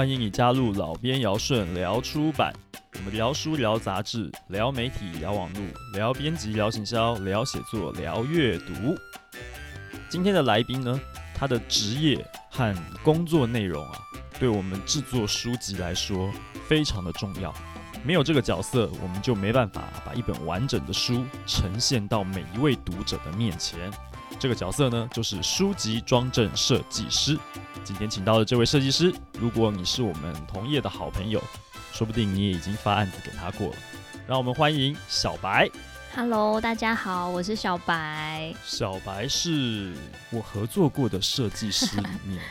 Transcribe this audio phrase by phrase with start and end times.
[0.00, 2.54] 欢迎你加入老编尧顺聊出版。
[2.94, 5.60] 我们聊书、聊杂志、聊媒体、聊网络、
[5.92, 8.72] 聊编辑、聊行销、聊写作、聊阅读。
[10.08, 10.98] 今天的来宾呢，
[11.34, 12.74] 他的职业和
[13.04, 13.98] 工作内容啊，
[14.38, 16.32] 对我们制作书籍来说
[16.66, 17.54] 非常的重要。
[18.02, 23.78] 没有这个角色，我们就没办法把一本完整的书呈现到每一位读者的面前。
[24.40, 27.38] 这个角色呢，就是书籍装帧设计师。
[27.84, 31.42] 今天请到的这位设计师，如果你是我们同业的好朋友，
[31.92, 33.76] 说不定你也已经发案子给他过了。
[34.26, 35.68] 让我们欢迎小白。
[36.16, 38.54] Hello，大家好，我是小白。
[38.64, 39.94] 小白是
[40.30, 42.42] 我合作过的设计师里 面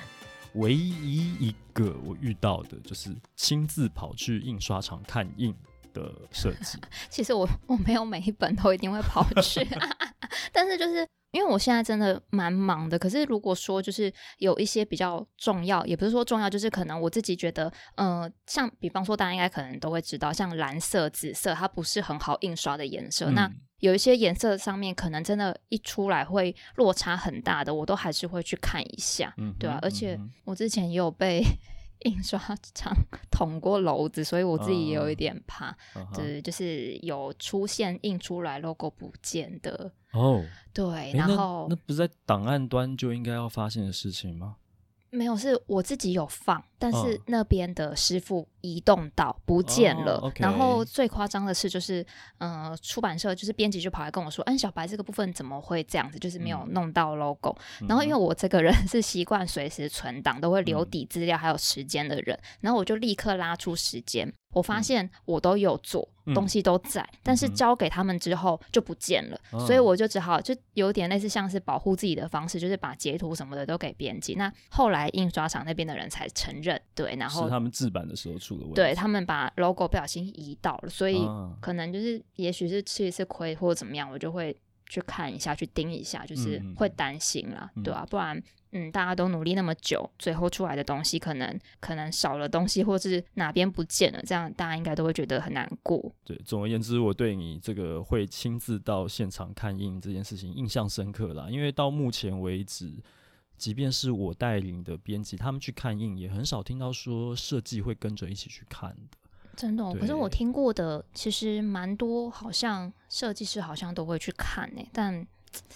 [0.53, 5.55] 唯一一个我遇到的，就是亲自跑去印刷厂看印
[5.91, 6.77] 的设计。
[7.09, 9.67] 其实我我没有每一本都一定会跑去，
[10.53, 11.07] 但是就是。
[11.32, 23.30] 因为我现在真的蛮忙的，可是如果说就是有一些比较重要，也不是说重要，就是可能我自己觉得，呃，像比方说大家应该可能都会知道，像蓝色、紫色，它不是很好印刷的颜色。
[23.30, 31.43] 嗯、那有一些颜色上面可能真的，一出来会落差很大的，我都还是会去看一下，嗯、对啊，而且我之前也有被。
[32.05, 32.40] 印刷
[32.74, 32.96] 厂
[33.30, 35.76] 捅过篓子，所以我自己也有一点怕，
[36.14, 36.42] 对、uh.
[36.42, 40.44] 就是有出现印出来 logo 不见的哦，oh.
[40.74, 44.55] 对，然后那，那不是在档案端就应该要发现的事情吗？
[45.12, 50.18] 没有，是我自己有放，但是那边的师傅移动到不见了。
[50.18, 50.41] Oh, okay.
[50.41, 52.05] 然后最夸张的是，就是
[52.38, 56.20] 呃，出版社就是编辑就跑来跟我说：“嗯，小白这个部分怎么会这样子？
[56.20, 57.55] 就是没有弄到 logo。
[57.82, 64.31] 嗯”然后因为我这个人 是习惯随时存档，都会留底资料还有时间的人，然后我就立刻拉出时间。
[64.52, 74.36] 我发现我都有做、嗯、东西都在、嗯，但是交给他们之后就不见了、嗯，所以我就只好就有点类似像是保护自己的方式，就是把截图什么的都给编辑。
[74.36, 81.24] 那后来印刷厂那边的人才承认，对，然后是他们制版的时候出了问题，对他们把 logo 不小心移到了，所以
[81.62, 84.56] 可能就是也许是吃一次亏或者怎么样，我就会
[84.88, 88.42] 去看一下，去盯一下，就是会担心啦，嗯、对啊，不然。
[88.72, 96.12] 嗯，大家都努力那么久，最后出来的东西可能可能少了东西，或是哪边不见了，这样大家应该都会觉得很难过。
[96.24, 101.47] 对，总而言之，我对你这个会亲自到现场看印这件事情印象深刻啦。
[101.50, 102.94] 因为到目前为止，
[103.58, 109.18] 即便是我带领的编辑，他们去看印，也很少听到说设计会跟着一起去看的。
[109.56, 115.25] 真的哦，可是我听过的其实蛮多，好像设计师好像都会去看呢，但。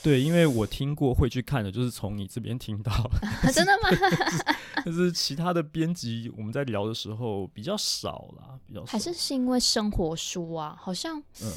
[0.02, 2.92] 对，因为我听过会去看的，就是从你这边听到。
[3.54, 3.90] 真的吗？
[4.86, 8.92] 就是其他的编辑，我们在聊的时候比较少啦，比较少。
[8.92, 10.78] 还是是因为生活书啊？
[10.80, 11.52] 好像嗯。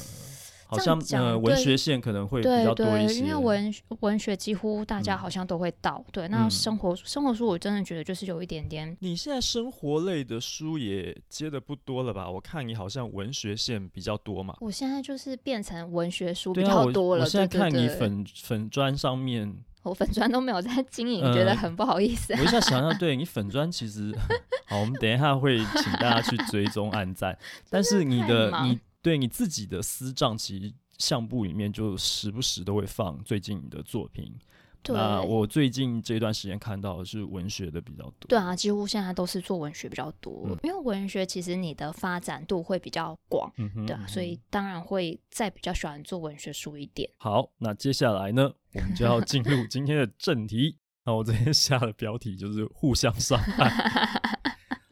[0.67, 6.03] 好像呃，文学线可能会比较多一些，因为文文学几乎大家好像都会到。
[6.05, 8.95] 嗯、对，那生活生活书，我真的觉得就是有一点点。
[8.99, 12.29] 你现在生活类的书也接的不多了吧？
[12.29, 14.55] 我看你好像文学线比较多嘛。
[14.59, 17.23] 我现在就是变成文学书比较多了。
[17.23, 22.33] 对啊，我，我现在看你粉粉砖上面，我粉砖都没有在经营，觉得很不好意思。
[22.33, 24.13] 我一下想想，对你粉砖其实
[24.67, 27.37] 好，我们等一下会请大家去追踪暗赞，
[27.71, 28.77] 但是你的你。
[29.07, 34.37] 对你自己的私账，其实相簿里面就时不时都会放最近你的作品。
[34.83, 38.27] 对，那我最近这段时间看到的是文学的比较多。
[38.27, 47.09] 对啊，几乎现在都是做文学比较多，嗯、因为文学其实你的发展度会比较广，嗯哼，对啊，所以当然会再比较喜欢做文学书一点。
[47.15, 50.77] 好，那接下来呢，我们就要进入今天的正题。
[51.07, 53.71] 那我这边下的标题就是互相伤害。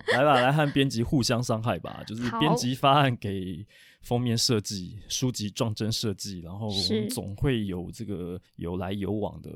[0.07, 3.65] 来吧，来和编辑互相伤害吧，就是编辑发案给。
[4.01, 9.49] 封面设计、书籍装帧设计，然后我们总会有这个有来有往的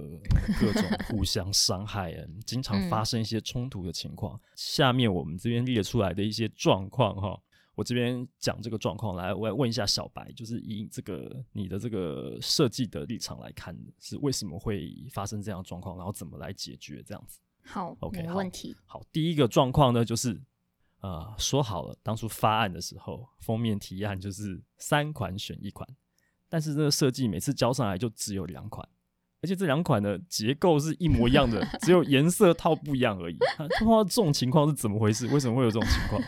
[0.59, 2.15] 各种 互相伤害，
[2.47, 4.35] 经常发生一些冲突的情况。
[4.35, 4.39] 嗯。
[4.55, 7.39] 下面我们这边列出来的一些状况哈，
[7.75, 17.39] 我这边讲这个状况，来，我来问一下小白，就是以这个你的这个设计的立场来看，是为什么会发生这样的状况，然后怎么来解决这样子？
[17.69, 18.75] 好，OK，没问题。
[18.85, 20.41] 好，好，第一个状况呢，就是。
[21.01, 25.87] 啊、呃，说好了，当初发案的时候，封面提案就是三款选一款，
[26.49, 28.85] 但是这个设计每次交上来就只有两款，
[29.41, 33.37] 而且这两款的结构是一模一样的， 只有颜色套不一样而已。
[33.79, 35.25] 碰到这种情况是怎么回事？
[35.27, 36.21] 为什么会有这种情况？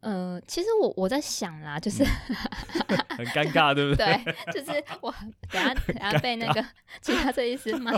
[0.00, 4.06] 呃，其实我我在想啦，就是、嗯、 很尴尬，对不对？
[4.24, 5.12] 对，就是我
[5.50, 6.64] 等下等下被那个
[7.02, 7.90] 其他设计师骂。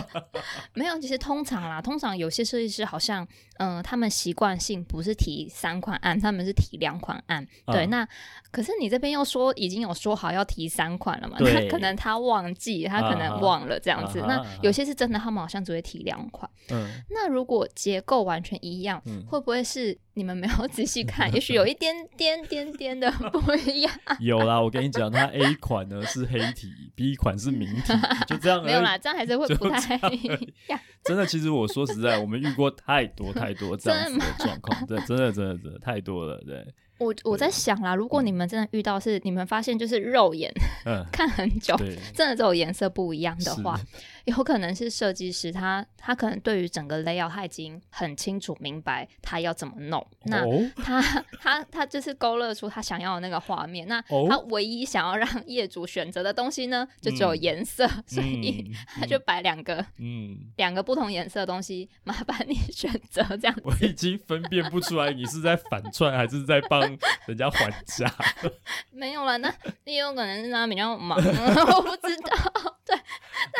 [0.73, 3.23] 没有，其实通常啦，通常有些设计师好像，
[3.57, 7.45] 嗯、呃，他们习惯性不是提三款案，他们是提两款案。
[7.65, 8.07] 嗯、对，那
[8.49, 11.37] 可是你这边又说已经有说好要提三款了嘛？
[11.37, 14.19] 对那可能他忘记，他可能忘了这样子。
[14.21, 16.49] 啊、那有些是真的，他们好像只会提两款。
[16.71, 19.95] 嗯，那如果结构完全一样，嗯、会不会是？
[20.15, 23.91] 你们没有仔细看， 也许有一点点点点的不一样。
[24.19, 27.93] 有啦，我跟你讲，它 A 款呢是黑体，B 款是明体，
[28.27, 28.63] 就这样。
[28.63, 30.23] 没有啦，这样还是会不太一
[30.67, 30.79] 样。
[31.03, 36.65] 真的，其实我说实在，我们遇过太多太多这样子的状况，对，真的真的真的太多了，对。
[36.99, 40.51] 我我在想啦，如果你们真的遇到是你们发现就是肉眼、
[40.85, 41.73] 嗯、 看很久，
[42.13, 43.85] 真的这种颜色不一样的话，是
[44.29, 50.43] 有可能是设计师他他可能对于整个 layout 他已经很清楚明白他要怎么弄，哦、那
[50.81, 51.01] 他
[51.39, 63.61] 他他就是勾勒出他想要的那个画面，那他唯一想要让业主选择的东西呢，就只有颜色，嗯、所以他就摆两个嗯两个不同颜色的东西，麻烦你 选择这样子。
[63.63, 66.79] 我已经分辨不出来你是在反串还是在帮。
[67.27, 68.11] 人家还价
[68.91, 69.53] 没有了，那
[69.85, 72.48] 也有可能是他比较忙，我不知道。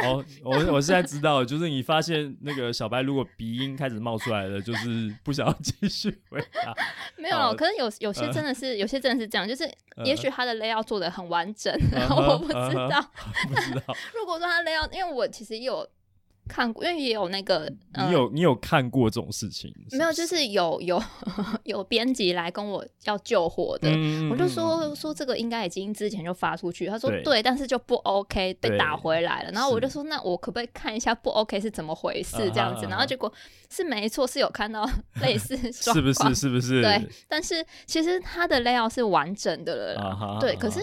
[0.02, 6.74] 对， 哦，我我现在知道，就是你发现那个小白如果鼻音开始冒出来了，就是不想要继续回答。
[7.18, 9.70] 没有了，可是有有些真的是，有些真的是这样，就是
[10.06, 11.74] 也许他的 layout 做的很完整，
[12.10, 13.12] 我不知道，
[13.48, 13.96] 不知道。
[14.14, 15.88] 如果说他 layout，因为我其实有。
[16.50, 19.72] 看过，因为也有那个，你有、呃、你有看过这种事情？
[19.86, 21.02] 是是没有，就是有有
[21.64, 32.86] 有编辑来跟我要救火的，嗯、我就说说这个应该已经之前就发出去，他说对，对，但是就不 OK 被打回来了，然后我就说那我可不可以看一下不 OK 是怎么回事这样子？
[32.88, 33.32] 啊、然后结果
[33.70, 34.90] 是没错，是有看到
[35.22, 36.36] 类似是不是？
[36.36, 36.82] 是不是？
[36.82, 40.80] 对，但是其实他的 layout 是完整的了，啊、对，可是。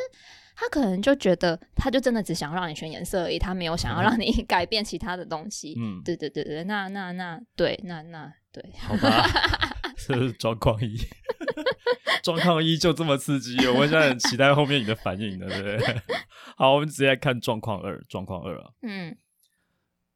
[0.59, 5.75] 他可能就觉得，他就真的只想让你选颜色而已，他没有想要让你 改变其他的东西。
[5.79, 9.23] 嗯，对对对对，那那那对，那那对，好吧，
[9.99, 10.97] 这是状况一，
[12.25, 16.03] 状况一就这么刺激，我现在很期待后面你的反应的，对不对？
[16.57, 19.15] 好，我们直接来看状况二，状况二啊，嗯，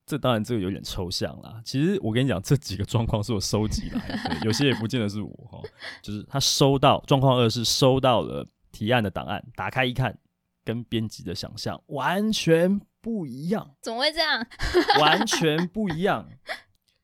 [0.06, 1.60] 这当然这个有点抽象啦。
[1.66, 5.60] 其实我跟你讲，这几个状况是我收集来的，有些也不见得是我哈，
[6.02, 10.18] 就是他收到状况二是收到了提案的档案，打开一看。
[10.70, 14.46] 跟编辑的想象完全不一样，怎么会这样？
[15.00, 16.28] 完全不一样。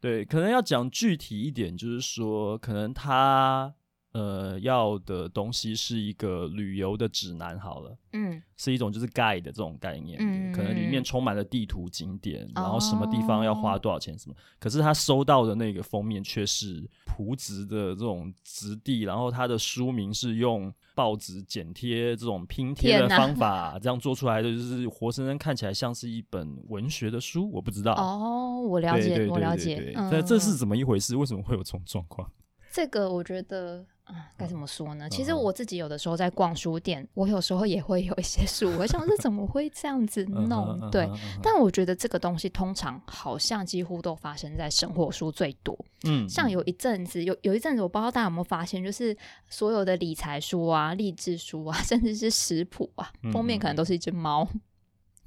[0.00, 3.74] 对，可能要讲具体一点，就是说，可能他
[4.16, 14.34] 呃要的东西是一个旅游的指南，好了，嗯，是一种就是 guide 的这种概念，嗯，可能里面充满了地图、景点，嗯、然后什么地方要花多少钱什么。
[14.34, 20.72] 哦、可是他收到的那个封面却是朴直的这种质地，然后他的书名是用。
[20.96, 27.50] 报纸剪贴这种拼贴的方法，这样做出来的就是活生生看起来像是一本文学的书。
[27.52, 29.92] 我不知道哦，我了解，我了解。
[30.10, 31.14] 这这是怎么一回事？
[31.14, 32.32] 为什么会有这种状况？
[32.72, 33.84] 这个我觉得。
[34.06, 35.08] 啊，该怎么说呢？
[35.10, 40.90] 其实我自己有的时候在逛书店，我有时候也会有一些书，我想说怎么会这样子弄？
[40.90, 41.08] 对，
[41.42, 45.76] 但我觉得这个东西通常好像几乎都发生在生活书最多。
[46.04, 49.16] 嗯，像有一阵子，有有一阵子，我不知道大家有没有发现，就是
[49.48, 54.48] 所有的理财书啊、励志书啊， 甚至是食谱啊，封面可能都是一只猫。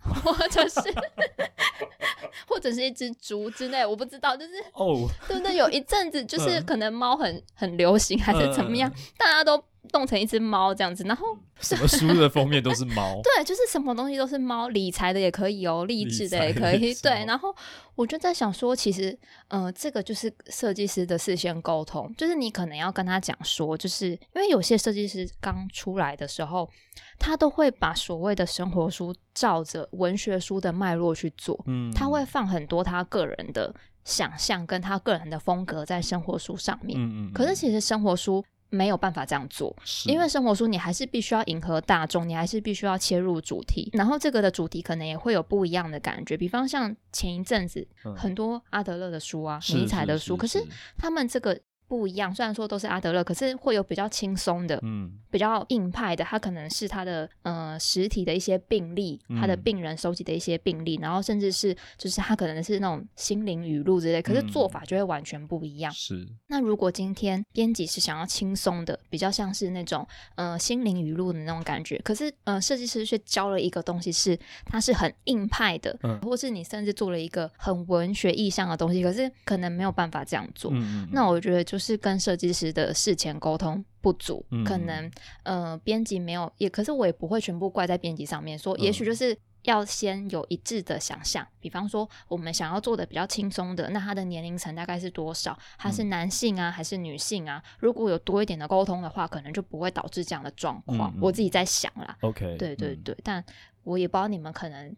[0.23, 0.81] 或者是，
[2.47, 5.55] 或者是一只猪之类，我不知道，就是哦， 对不对？
[5.55, 9.63] 有一阵子就是可能猫很很流行，还是怎么样，大家都。
[9.93, 11.25] 弄成一只猫这样子，然后
[11.61, 17.25] 什么书的封面都是猫， 对，就是什么东西都是猫，理财的也可以哦，励志的也可以，对。
[17.25, 17.55] 然后
[17.95, 26.69] 我就在想说，其实，呃，这个就是设计师的事先沟通，就是你可能要跟他讲说，就是因为有些设计师刚出来的时候，
[27.19, 37.33] 他都会把所谓的生活书照着文学书的脉络去做，嗯，他会放很多他个人的想象跟他个人的风格在生活书上面，嗯嗯。
[37.33, 38.43] 可是其实生活书。
[38.71, 46.37] 没有办法这样做，因为生活书你还是必须要迎合大众，你还是必须要切入主题，然后这个的主题可能也会有不一样的感觉。
[46.37, 50.63] 比方像前一阵子、嗯、很多阿德勒的书啊、尼采的书，可是
[50.99, 51.59] 他们这个。
[51.89, 56.23] 不一样，虽然说都是阿德勒，可是会有比较轻松的，嗯，比较硬派的。
[56.23, 65.91] 他可能是他的呃实体的一些病例，嗯、他的病人收集的一些病例，然后甚至是就是他可能是那种心灵语录之类，可是做法就会完全不一样。
[65.91, 66.29] 是、嗯。
[66.45, 80.69] 那如果今天编辑是想要轻松的，比较像是那种呃心灵语录的那种感觉，可是呃设计师却教了一个东西是它是很硬派的，嗯，或是你甚至做了一个很文学意象的东西，可是可能没有办法这样做。
[80.75, 81.78] 嗯、那我觉得就。
[81.79, 85.09] 就是跟设计师的事前沟通不足，嗯、可能
[85.43, 89.37] 呃编辑没有也，可是我也不会全部怪在编辑上面，说也许就是。
[89.63, 95.55] 要先有一致的想象，比方说我们想要做的比较轻松的，那他的年龄层大概是多少？
[95.77, 97.61] 他是男性啊，还是女性啊？
[97.77, 101.13] 如果有多一点的沟通的话，可能就不会导致这样的状况。
[101.19, 102.17] 我自己在想啦。
[102.21, 103.45] OK，对对对，嗯、但
[103.83, 104.95] 我也不知道你们可能。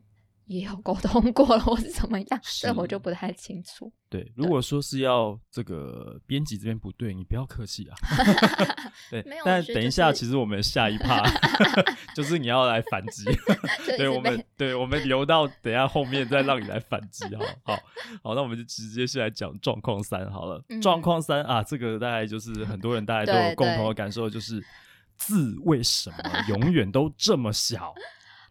[0.51, 3.91] 也有沟通过了，或是怎么样， 这我就不太清楚。
[4.10, 7.96] 对，如果说是要这个编辑这边不对，你不要客气啊。
[9.10, 9.43] 对，没有。
[9.46, 11.24] 但等一下，其实我们下一趴
[12.13, 13.24] 就是你要来反击。
[13.98, 17.24] 对，我们对，我们留到等一下后面再让你来反击。
[17.36, 17.75] 好好
[18.22, 20.62] 好，那我们就直接先来讲状况三好了。
[20.81, 24.62] 状况三啊，这个大概就是很多人大家都有共同的感受，就是
[25.15, 26.17] 字为什么
[26.50, 27.93] 永远都这么小？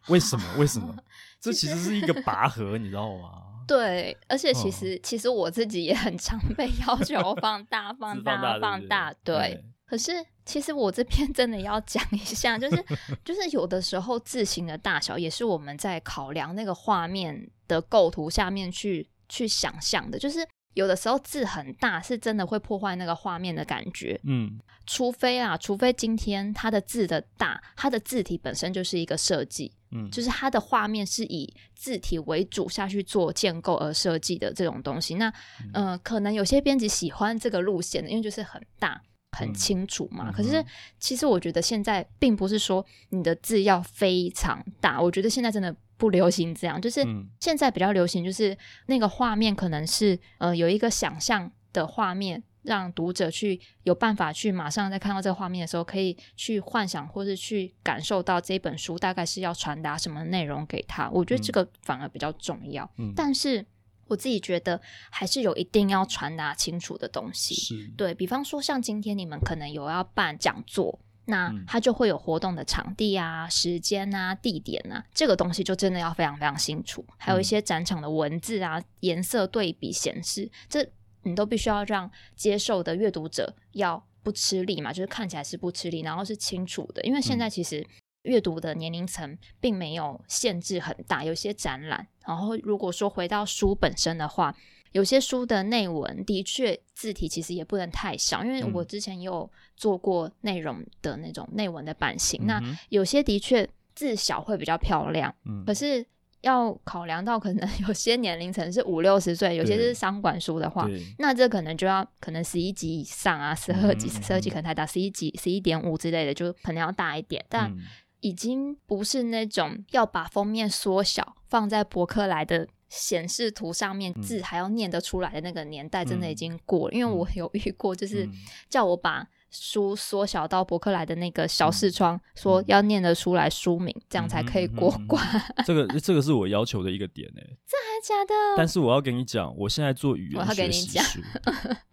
[0.09, 0.43] 为什么？
[0.57, 0.97] 为什么？
[1.41, 3.43] 这其实是一个拔河，你知道吗？
[3.67, 9.15] 对，而且其实、哦、其实我自己也很常被要求 放大、放大、放大。
[9.25, 10.13] 对，可是
[10.45, 12.85] 其实我这边真的要讲一下，就是
[13.25, 20.47] 就是有的时候字形的大小也是我们在考量那个画面的构图下面去去想象的，就是。
[20.75, 24.21] 有的时候字很大，是真的会破坏那个画面的感觉。
[24.25, 35.17] 嗯，除非啊，除非今天它的字的大，它的字体本身就是一个设计，嗯，就是它的画面是以字体为主下去做建构而设计的这种东西。
[35.17, 35.29] 那，
[35.75, 39.01] 嗯、呃，可能有些编辑喜欢这个路线的，因为就是很大。
[39.39, 40.63] 很清楚嘛，嗯、可是
[40.99, 47.07] 其实我觉得现在并不是说你的字要非常大，我觉得现在真的不流行这样，就是
[47.39, 63.67] 现在比较流行就是那个画面可能是呃有一个想象的画面，让读者去有办法去马上在看到这个画面的时候，可以去幻想或是去感受到这本书大概是要传达什么内容给他，我觉得这个反而比较重要，嗯、但是。
[64.11, 67.89] 我自己觉得还是有一定要传达清楚的东西，是。
[67.97, 70.99] 对，比方说像今天你们可能有要办讲座，
[71.31, 77.03] 那它就会有活动的场地啊、时间啊、地点啊，这个东西就真的要非常非常清楚。
[77.17, 80.87] 还有一些展场的文字啊、颜色对比显示，这
[81.23, 87.87] 你都必须要让接受的阅读者要不吃力嘛，就是看起来是不吃力，然后是清楚的，因为现在其实。
[88.25, 92.07] 阅读的年龄层并没有限制很大，有些展览。
[92.27, 94.55] 然后，如果说回到书本身的话，
[94.93, 102.41] 有些书的内文的确字体其实也不能太小，因为我之前也有做过内容的那种内文的版型。
[102.43, 106.05] 嗯、那有些的确字小会比较漂亮，嗯、可是
[106.41, 117.71] 要考量到可能 有些年龄层是五六十岁，有些是商管书的话，那这可能就要可能十一级以上啊，十二级、十二级可能太大，十一级、十一点五之类的就可能要大一点，但。
[117.71, 117.79] 嗯。
[118.23, 126.95] 已经不是那种要把封面缩小放在博客来的显示图上面，字还要念得出来的那个年代，真的已经过了。
[126.95, 128.29] 嗯、因为我有遇过，就是
[128.69, 135.25] 叫我把书缩小到博客来的那个小视窗，嗯、说要念得出来书名，嗯、这样才可以过关。
[135.65, 138.35] 这个这个是我要求的一个点诶，这还假的？
[138.57, 141.21] 但是我要跟你讲，我现在做语言学习书，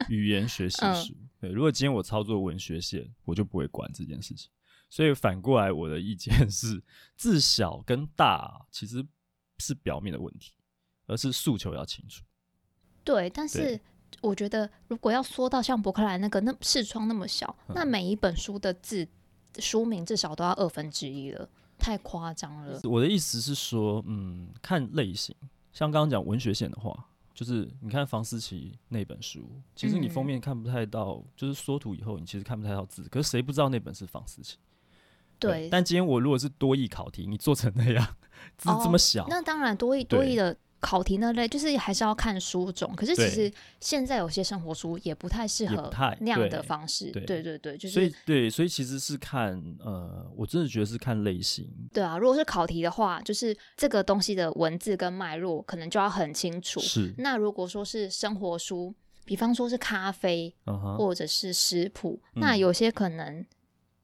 [0.10, 1.14] 语言学习 书。
[1.14, 4.50] 嗯、对，如果今天我操作文学线，我就不会管这件事情。
[4.90, 6.82] 所以反过来，我的意见是，
[7.16, 9.06] 字小跟大其实
[9.58, 10.54] 是表面的问题，
[11.08, 12.24] 而是诉求要清楚。
[13.04, 13.80] 对，但是
[14.22, 19.08] 我觉得，如果要说到像伯克莱那个那视窗那么小，嗯、那每一本书的字
[19.60, 22.80] 书名至少都要二分之一了，太夸张了。
[22.84, 25.36] 我的意思是说，嗯，看类型，
[25.74, 34.58] 像刚刚讲文学线的话，就是你看房思琪那本书，其实你封面看不太到，嗯、就是缩图以后，你其实看不太到字，可是谁不知道那本是房思琪？
[35.40, 38.04] 对，但今天我如果是多义考题，你做成那样
[38.58, 42.90] 字这么小，哦、那当然多义多义的考题那类，就是还是要看书种。
[42.96, 43.52] 可是其实
[43.82, 45.92] 现在有些生活书也不太适合
[46.22, 47.12] 那样的方式。
[47.12, 51.70] 对对对，对，就是所以对，所以其实是看呃，我真的觉得是看类型。
[51.92, 56.80] 对啊，如果是考题的话，就是这个东西的文字跟脉络可能就要很清楚。
[56.80, 57.14] 是。
[57.18, 60.56] 那如果说是生活书，比方说是咖啡，
[60.98, 63.46] 或者是食谱，嗯、那有些可能。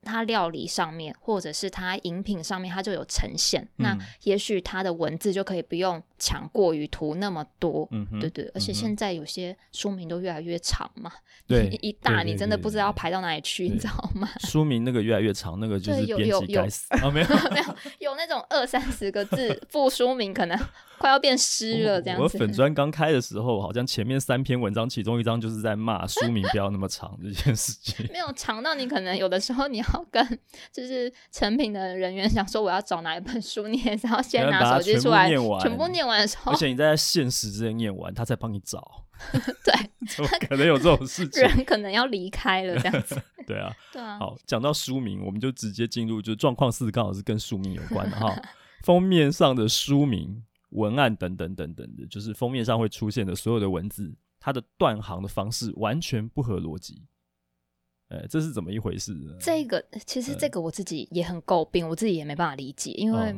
[0.05, 3.63] 它料理上面，或者是它饮品上面，它就有呈现。
[3.77, 7.87] 嗯、那也许它的文字就可以不用强过于图那么多。
[7.91, 8.49] 嗯哼，对对。
[8.53, 11.11] 而且现在有些书名都越来越长嘛，
[11.45, 14.29] 对，一大你真的不知道要排到哪里去，你知道吗？
[14.39, 16.87] 书名那个越来越长，那个就是编辑该死。
[17.03, 20.57] 哦，没有 没有，有那种二三十个字副书名，可能
[20.97, 22.23] 快要变诗了这样子。
[22.23, 28.07] 我粉砖刚开的时候，好像前面三篇文章，其中一张就是在骂书名不要那么长这件事情。
[28.13, 29.85] 没有长到你可能有的时候你要。
[30.13, 30.23] 跟
[30.71, 35.27] 就是成品的人员想说，我要找哪一本书，你也是要先拿手机出来，
[35.59, 39.05] 全部念完的时候，而且你在限时之内念完，他才帮你找。
[39.63, 39.73] 对，
[40.15, 41.41] 怎么可能有这种事情？
[41.43, 43.21] 人可能要离开了这样子。
[43.47, 44.17] 对啊，对啊。
[44.19, 48.35] 好，讲到书名，我们就直接进入，就状况四刚好是跟书名有关的哈。
[48.83, 57.03] 封面上的书名、文案等等等等的，就是封面上会出现的所有的文字，它的断行的方式完全不合逻辑。
[58.29, 59.33] 这是怎么一回事呢？
[59.39, 63.35] 这个其实这个我自己也很诟病，我自己也没办法理解，因为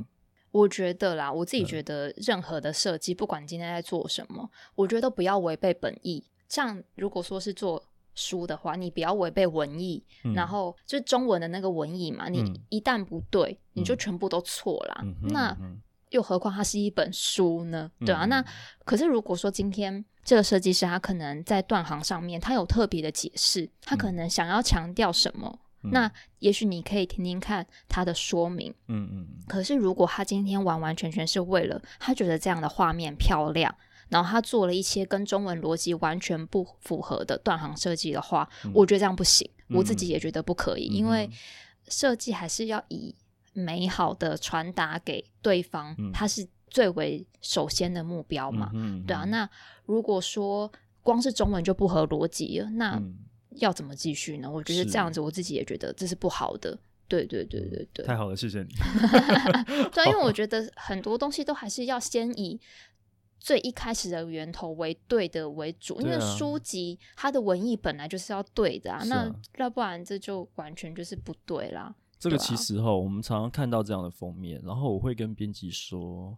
[0.55, 6.23] 我觉得啦，我自己觉得任何的设计，不管今天在做什么，我觉得都不要违背本意。
[6.47, 7.83] 像如果说是做
[8.13, 15.01] 书的话，你不要违背文意，嗯、然后就是中文的那个文意嘛，你一旦不对，嗯、你就全部都错啦。
[15.03, 15.57] 嗯、那
[16.11, 17.91] 又何况它是一本书呢？
[17.99, 18.41] 嗯、对啊，那
[18.85, 28.73] 可是如果说今天这个设计师他可能在断行上面，他有特别的解释，他可能想要强调什么，嗯、那也许你可以听听看他的说明。
[28.87, 29.27] 嗯嗯。
[29.47, 33.73] 可是如果他今天完完全全是为了他觉得这样的画面漂亮。
[34.07, 39.49] 然后他做了一些跟中文逻辑完全不符合的断行设计的话，嗯、我觉得这样不行。
[39.69, 41.27] 嗯、我自己也觉得不可以，嗯、因为
[41.87, 43.15] 设计还是要以
[43.53, 48.69] 美好的传达给对方，嗯、它是最为首先的目标嘛。
[48.75, 49.49] 嗯、对啊，那
[49.87, 53.01] 如果说光是中文就不合逻辑了，那
[53.57, 54.49] 要怎么继续呢？
[54.51, 56.77] 我觉得这样子，我自己也觉得这是不好的。
[57.07, 58.69] 对对对对对，太好了，谢谢你。
[59.93, 62.59] 对，因为我 觉得很多东西都还是要先以。
[63.37, 71.93] 最一开始的源头为对的为主，因为书籍它的文艺本来就是要对的啊，啊那要不然这就完全就是不对啦。
[72.17, 76.35] 这个其实哈，我们常常看到这样的封面，然后我会跟编辑说，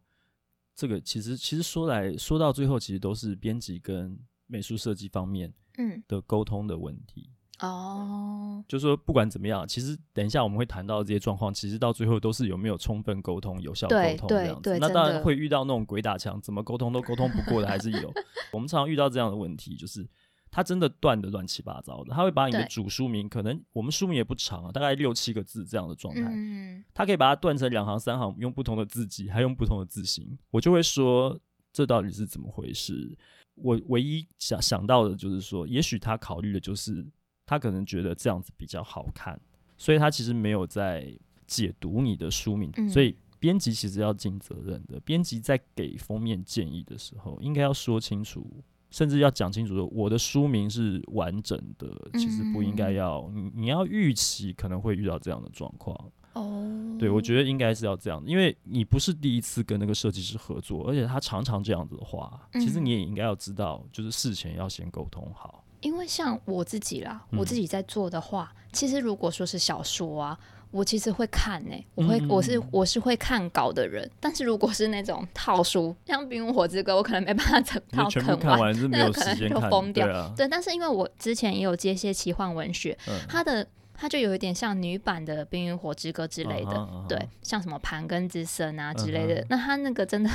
[0.75, 7.29] 这个其实其实说来说到最后，其实都是编辑跟美术设计方面嗯的沟通的问题。
[7.29, 14.77] 嗯哦，就是说不管怎么样，其实等一下我们会谈到这些状况，其实到最后都是有没有充分沟通、有效沟通这样子。
[14.79, 18.13] 那当然会遇到那种鬼打墙，怎么沟通都沟通不过的，还是有。
[18.53, 20.07] 我们常常遇到这样的问题，就是
[20.51, 22.13] 他真的断的乱七八糟的。
[22.13, 30.37] 他会把你的主书名，可能我们书名也不长啊，大概六七个字这样的状态，嗯，他可以把它断成两行、三行，用不同的字迹，还用不同的字形。
[30.51, 31.35] 我就会说，
[31.73, 33.17] 这到底是怎么回事？
[33.57, 37.05] 我唯一想想到的就是说，也许他考虑的就是。
[37.49, 39.39] 他可能觉得这样子比较好看，
[39.77, 42.69] 所以他其实没有在解读你的书名。
[42.75, 44.99] 嗯、所以编辑其实要尽责任的。
[44.99, 48.45] 编辑在给封面建议的时候，应该要说清楚，
[48.91, 53.49] 甚至要讲清楚说，我的书名是完整的，其实不应该要你。
[53.55, 56.11] 你要预期可能会遇到这样的状况。
[56.37, 65.63] 哦，对，我觉得应该是要这样，因为你不是第一次跟那个设计师合作，而且他常常这样子的话，其实你也应该要知道，就是事前要先沟通好。
[65.81, 70.37] 因为像我自己啦，我自己在做的话，嗯、其实如果说是小说啊，
[70.71, 74.09] 我其实会看呢、欸，我会，嗯、我是我是会看稿的人。
[74.19, 80.33] 但是如果是那种套书，像《冰与火之歌》，我可能没办法 整套啃完，看完是没有时间看，那个可能就疯掉。
[80.35, 83.65] 对但是因为我之前也有接一些奇幻文学，嗯、它的
[83.97, 89.45] 它就有一点像女版的《冰与火之歌》之类的，对，像什么盘根之森啊之类的。
[89.49, 90.29] 那它那个真的。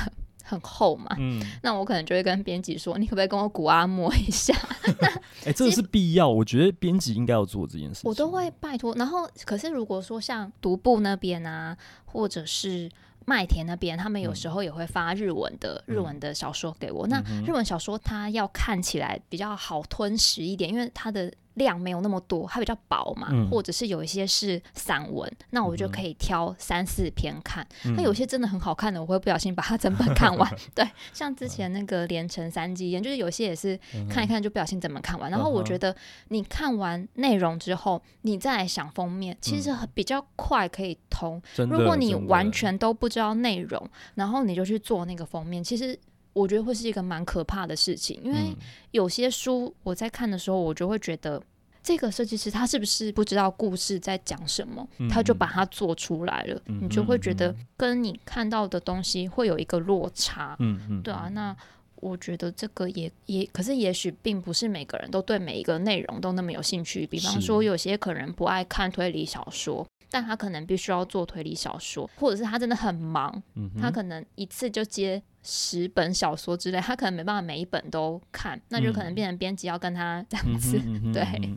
[0.45, 4.53] 很厚嘛，嗯，那我可能就会跟编辑说，你可不可以跟我古阿摸一下？
[5.39, 8.09] 哎、欸，这个是必要，我觉得编辑应该要做这件事情。
[8.09, 8.93] 我都会拜托。
[8.95, 12.91] 然后，可是如果说像独步那边啊，或者是
[13.23, 17.07] 麦田那边，他们有时候也会发日文的、嗯、日文的小说给我。
[17.07, 21.33] 嗯、那日文小说它要看起来比较好吞食一点，因为它的。
[21.55, 27.65] 量没有那么多，它比较薄嘛，嗯、或者是有一些是散文，那我就可以挑三四篇看。
[27.83, 30.51] 那、嗯、有些真的很好看的，我会不小心把它整本看完。
[30.73, 35.29] 对，像之前那个《连城三季》，就是有些也是看一看就不小心整本看完。
[35.29, 35.95] 嗯、然后我觉得
[36.29, 41.41] 你看完内容之后，你再来想封面，其实比较快可以通。
[41.57, 45.99] 嗯、如果你完全都不知道内容，然后你就去做那个封面，其实。
[46.33, 48.55] 我觉得会是一个蛮可怕的事情，因为
[48.91, 51.41] 有些书我在看的时候，我就会觉得
[51.81, 60.55] 这个设计师他是不是不知道故事在讲什么，他就把它做出来了，你就会觉得跟你看到的东西会有一个落差。
[60.59, 61.55] 嗯，对啊，那
[61.97, 67.07] 我觉得这个也也，可是也许并不是每个人都对每一个内容都那么有兴趣。
[67.07, 73.41] 比方说，有些可能不爱看推理小说，但他可能必须要做推理小说，或者是他真的很忙，
[73.81, 75.23] 他可能一次就接。
[75.45, 80.79] 十本小说之类，他可能没办法每一本都看，那就可能变成编辑要跟他这样子，
[81.11, 81.53] 对，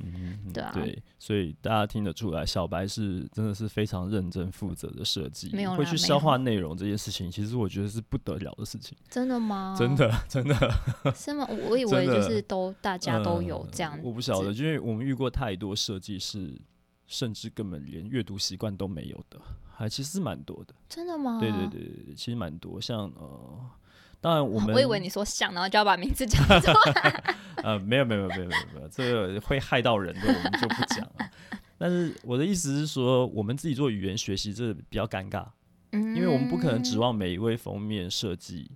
[0.52, 8.98] 对啊，对，所以大家听得出来，小白是真的是非常认真负责的设计，没有会去消化内容这件事情，其实我觉得是不得了的事情。
[9.08, 9.76] 真的吗？
[9.78, 10.56] 真的，真的
[11.14, 11.48] 是吗？
[11.70, 16.60] 我以为就是都大家都有这样，我不晓得，因为我们遇过太多设计师，
[17.06, 19.40] 甚至根本连阅读习惯都没有的。
[19.78, 21.38] 还其实是蛮多的，真的吗？
[21.38, 23.60] 对对对，其实蛮多，像呃，
[24.22, 27.36] 当然我们 我以为你说像，然后就要把名字讲出来。
[27.62, 31.30] 呃，没有没有没有没有没有，这个会害到人的，我们就不讲了。
[31.76, 35.46] 但是我的意思是说，我们自己做语言学习，这比较尴尬，
[35.92, 38.70] 嗯，因为我们不可能指望每一位封面设计，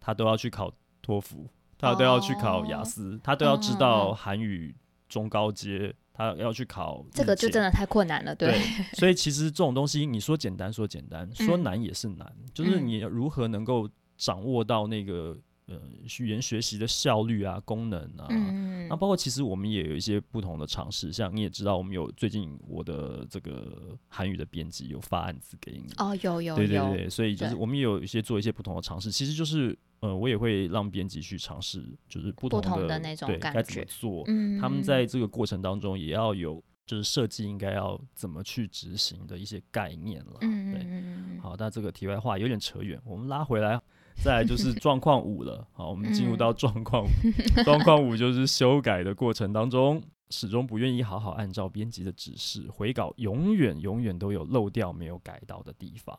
[0.00, 4.74] 他都要去考托福，他都要去考雅思，哦、他都要知道韩语
[5.06, 7.04] 中高阶，他要去考。
[7.12, 8.50] 这个就真的太困难了，对。
[8.52, 8.60] 对
[8.94, 15.36] 所以其实这种东西，你说简单说简单，说难也是难，嗯、就是你如何能够掌握到那个。
[15.66, 15.80] 呃，
[16.18, 43.80] 语言学习的效率啊，功能啊，嗯，那包括其实我们也有一些不同的尝试，像你也知道，我们有最近我的这个韩语的编辑有发案子给你哦，有有对对对，所以就是我们也有一些做一些不同的尝试，其实就是呃，我也会让编辑去尝试，就是不同的，那种感觉，做，嗯，他们在这个过程当中也要有就是设计应该要怎么去执行的一些概念了，嗯对，好，那这个题外话有点扯远，我们拉回来。
[44.22, 47.62] 再来就是状况五了，好，我们进入到状况五。
[47.62, 56.18] 状况五就是修改的过程当中，始终不愿意好好按照编辑的指示回稿，永远永远都有漏掉没有改到的地方。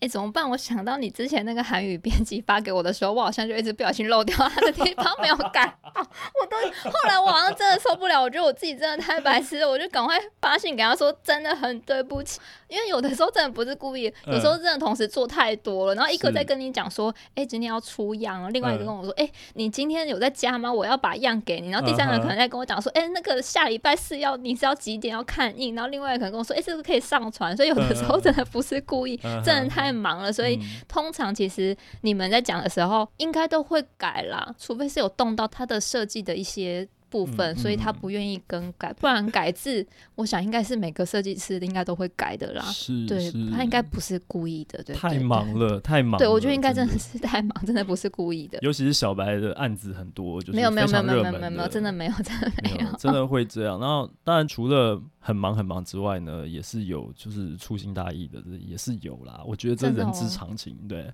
[0.00, 0.48] 哎、欸，怎么办？
[0.48, 6.00] 我想到你之前那个韩语编辑发给我的时候，我好像就一直不小心漏掉他的地方没有改到。
[6.00, 6.56] 我都
[6.88, 12.38] 后来我好像真的受不了，我觉得我自己真的太白痴了，我就赶快发信给他说，真的很对不起。
[12.68, 20.72] 因为有的时候真的不是故意，有时候真的同时做太多了，然后一个在跟你讲说，哎、欸，今天要出样了，另外一个跟我说，哎、欸，你今天有在家吗？
[20.72, 21.70] 我要把样给你。
[21.70, 25.74] 然后第三个人可能在跟我讲说，哎、欸，那个下礼拜四要你是要几点要看印？
[25.74, 27.56] 然后另外一个可能跟我说，哎、欸，这个可以上传。
[27.56, 29.87] 所以有的时候真的不是故意，真的太。
[29.88, 36.86] 太忙了，所以通常其实你们在讲的时候，应该都会改啦，除非是有动到他的设计的一些。
[37.10, 39.82] 部分，所以他不愿意更改， 不然改字，
[40.14, 42.62] 我想应该是每个设计师应该都会改的啦。
[42.64, 44.94] 是，对，他应该不是故意的，对。
[44.94, 46.18] 太忙了，太忙了。
[46.18, 48.58] 对，我觉得应该真的是太忙，真的不是故意的。
[48.60, 53.80] 尤其是小白的案子很多，就是没有没有没有没有没有没有，真的没有真的没有，真的会这样。
[53.80, 59.42] 然后当然除了很忙很忙之外呢，也是有就是粗心大意的，也是有啦。
[59.44, 61.12] 我觉得这人之常情，对，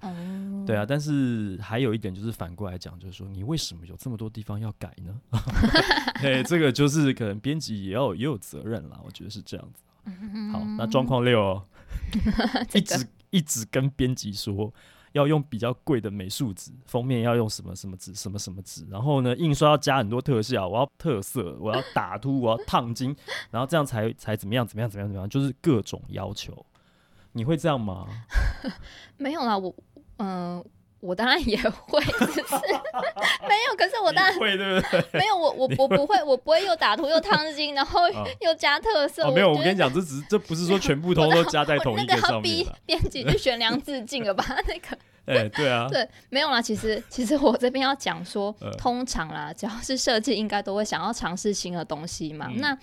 [0.65, 0.87] 对啊。
[0.87, 5.21] 但是还有一点就是反过来讲，就是说你为什么有这么多地方要改呢？
[6.23, 9.83] 对，这个就是可能编辑也要也有责任啦，我觉得是这样子。
[10.53, 11.65] 好，那状况六哦，
[12.73, 14.73] 一直一直跟编辑说
[15.15, 23.17] 要用比较贵的美术纸，封面要用什么什么纸，什么什么纸，然后呢，印刷要加很多特效，我要特色，我要打凸，我要烫金，
[23.51, 26.67] 然后这样才才怎么样怎么样怎么样怎么样，就是各种要求。
[27.33, 28.07] 你会这样吗？
[29.17, 29.75] 没有啦，我
[30.19, 30.65] 嗯。
[31.05, 32.55] 我当然也会， 只是
[33.47, 33.77] 没有。
[33.77, 35.05] 可是我当然会，对不对？
[35.21, 38.01] 没有，我我我不会，我不会又打图又烫金，然后
[38.41, 39.23] 又加特色。
[39.25, 42.59] 哦，没有，我跟你讲，这只是这不是说全部都都加在同一个上面。
[42.59, 44.45] 那个要逼编辑去悬梁自尽了吧？
[44.67, 46.63] 那个， 哎，对啊，对，没有啦。
[46.63, 52.49] 其实其实我这边要讲说，通常啦，只要是设计，应该都会想要尝试新的东西嘛。
[52.57, 52.77] 那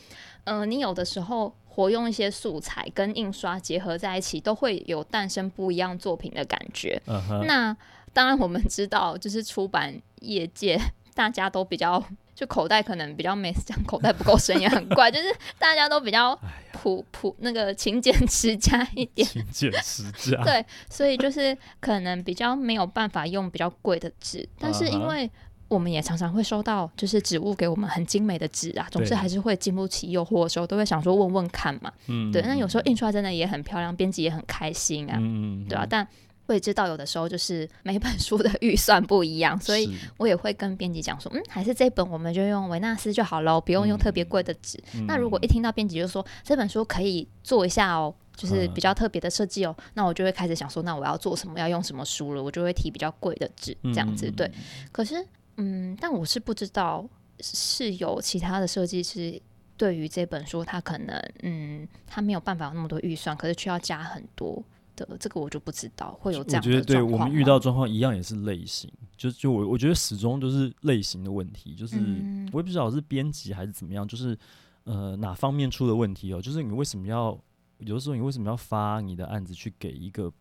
[0.44, 7.02] 嗯，你有的时候活用一些素材跟印刷结合在一起，都会有诞生不一样作品的感觉。
[7.46, 7.76] 那
[8.14, 10.80] 当然，我们知道，就是出版业界
[11.16, 12.04] 大家都比较，
[12.36, 15.26] 就口袋可能比较没讲口袋不够深也很怪， 就是
[15.60, 16.38] 大家都比较
[16.72, 20.42] 普普那个勤俭持家一点，勤俭持家。
[20.46, 25.30] 对，所以就是可能比较没有办法用比较贵的纸，但是因为
[25.68, 31.92] 我们也常常会收到就是植物给我们很精美的纸啊，总是还是会经不起诱惑的时候，都会想说问问看嘛。
[32.08, 32.42] 嗯，对。
[32.42, 35.18] 那有时候印出来真的也很漂亮，编辑也很开心啊。
[35.20, 36.08] 嗯，对啊，但。
[36.52, 44.78] 会知道有的时候就是每本书的预算不一样，所以我也会跟编辑讲说，嗯，还是这本我们就用维纳斯就好了，不用用特别贵的纸。
[44.94, 54.30] 嗯、那如果一听到编辑就说这本书可以做一下哦，就是比较特别的设计哦，嗯、那我就会开始想说，那我要做什么，要用什么书了，我就会提比较贵的纸这样子。
[54.32, 54.54] 对，嗯、
[54.92, 55.26] 可是
[55.58, 57.08] 嗯，但我是不知道
[57.40, 59.42] 是有其他的设计师
[59.78, 64.64] 对于这本书，他可能嗯，他没有办法有那么多预算，可是却要加很多。
[65.06, 66.70] 的这个我就不知道会有这样的。
[66.70, 74.38] 我觉得对我们遇到状况一样也是类型，就就我我觉得始终都是类型的问题，就是、嗯、我也不知道是编辑还是怎么样，就是
[74.84, 77.38] 呃哪方面出了问题哦，就是你为什么要
[77.80, 80.32] 有的时候你为什么要发你的案子去给一个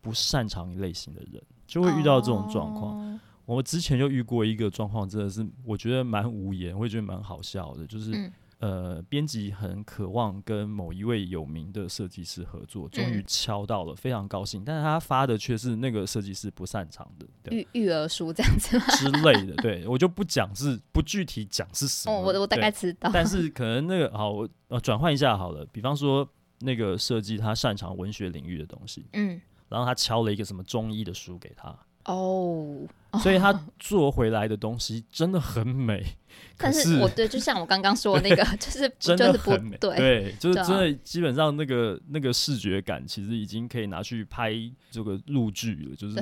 [0.00, 2.98] 不擅长类型的人，就会遇到这种状况。
[2.98, 8.32] 哦、我之前就遇过一个状况，真的是我觉得蛮无言，我也觉得蛮好笑的，就是。
[8.62, 14.64] 嗯呃，编辑很渴望跟某一位有名的设计师合作，终于敲到了，非常高兴。
[14.64, 19.54] 但是他发的却是那个设计师不擅长的育育儿书这样子之类的。
[19.56, 22.16] 对，我就不讲是不具体讲是什么。
[22.16, 23.10] 哦，我我大概知道。
[23.12, 25.66] 但是可能那个好，我呃转换一下好了。
[25.72, 26.28] 比方说
[26.60, 32.86] 那个设计他擅长文学领域的东西，嗯，然后他敲了一个什么中医的书给他，哦。
[33.22, 36.02] 所以他做回来的东西真的很美，
[36.56, 44.54] 但是我对，就像我刚刚说的那个，就是 真的很美，对，对，就是真的基本上那个那个视觉感，其实已经可以拿去拍
[44.90, 46.16] 这个陆剧了，就是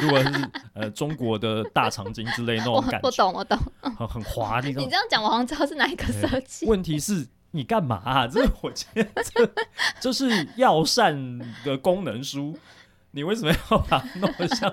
[0.00, 4.68] 如果是呃中国的大长今之类那种感觉，我懂我懂，很很华丽。
[4.68, 6.64] 你这样讲，我好像知道是哪一个设计。
[6.64, 8.26] 问题是你干嘛啊？
[8.26, 9.54] 这我觉得这
[10.00, 12.56] 这是药膳的功能书，
[13.10, 14.72] 你为什么要把它弄得像？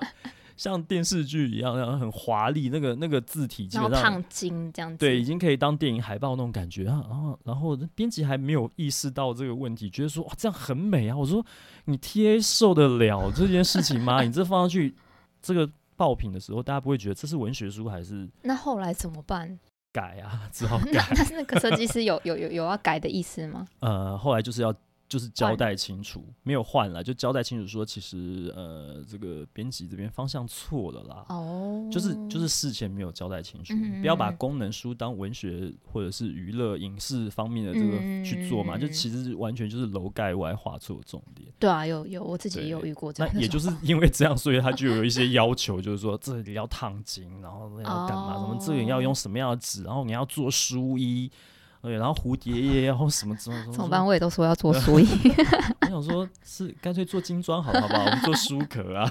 [0.59, 7.01] 像电视剧一样，然后很华丽，那个那个字体基本上烫金这样子，对，已经可以当电影海报那种感觉啊。
[7.07, 11.15] 然后，然后编辑还没有意识到这个问题，觉得说哇，这样很美啊。
[11.15, 11.45] 我说
[11.85, 14.21] 你 TA 受得了这件事情吗？
[14.21, 14.93] 你这放上去
[15.41, 18.27] 这个爆品的时候，大家不会觉得这是文学书还是？
[18.41, 19.57] 那后来怎么办？
[19.93, 21.07] 改啊，只好改。
[21.15, 23.65] 那那个设计师有有有有要改的意思吗？
[23.79, 24.75] 呃，后来就是要。
[25.09, 31.25] 就是交代清楚，没有换了，就交代清楚说，其实呃，这个编辑这边方向错了啦。
[31.29, 41.51] 哦，就是就是事前没有交代清楚，嗯、不要把功能书当文学或者是娱乐影视方面的这个去做嘛，嗯、就其实完全就是楼盖外画错重点。
[41.57, 43.33] 对啊，有有我自己也有遇过这样。
[43.33, 48.35] 那也就是因为这样，所以他就有一些要求，就是说这里要烫金，然后要干嘛？
[48.35, 49.81] 什么、哦、这里要用什么样的纸？
[49.81, 51.31] 然后你要做书衣。
[51.81, 54.05] 对，然后蝴蝶叶，然后什么什么什么，怎么办？
[54.05, 55.07] 我也都说要做 书衣。
[55.81, 58.03] 我想说，是干脆做精装好了，好不好？
[58.03, 59.09] 我们做书壳啊。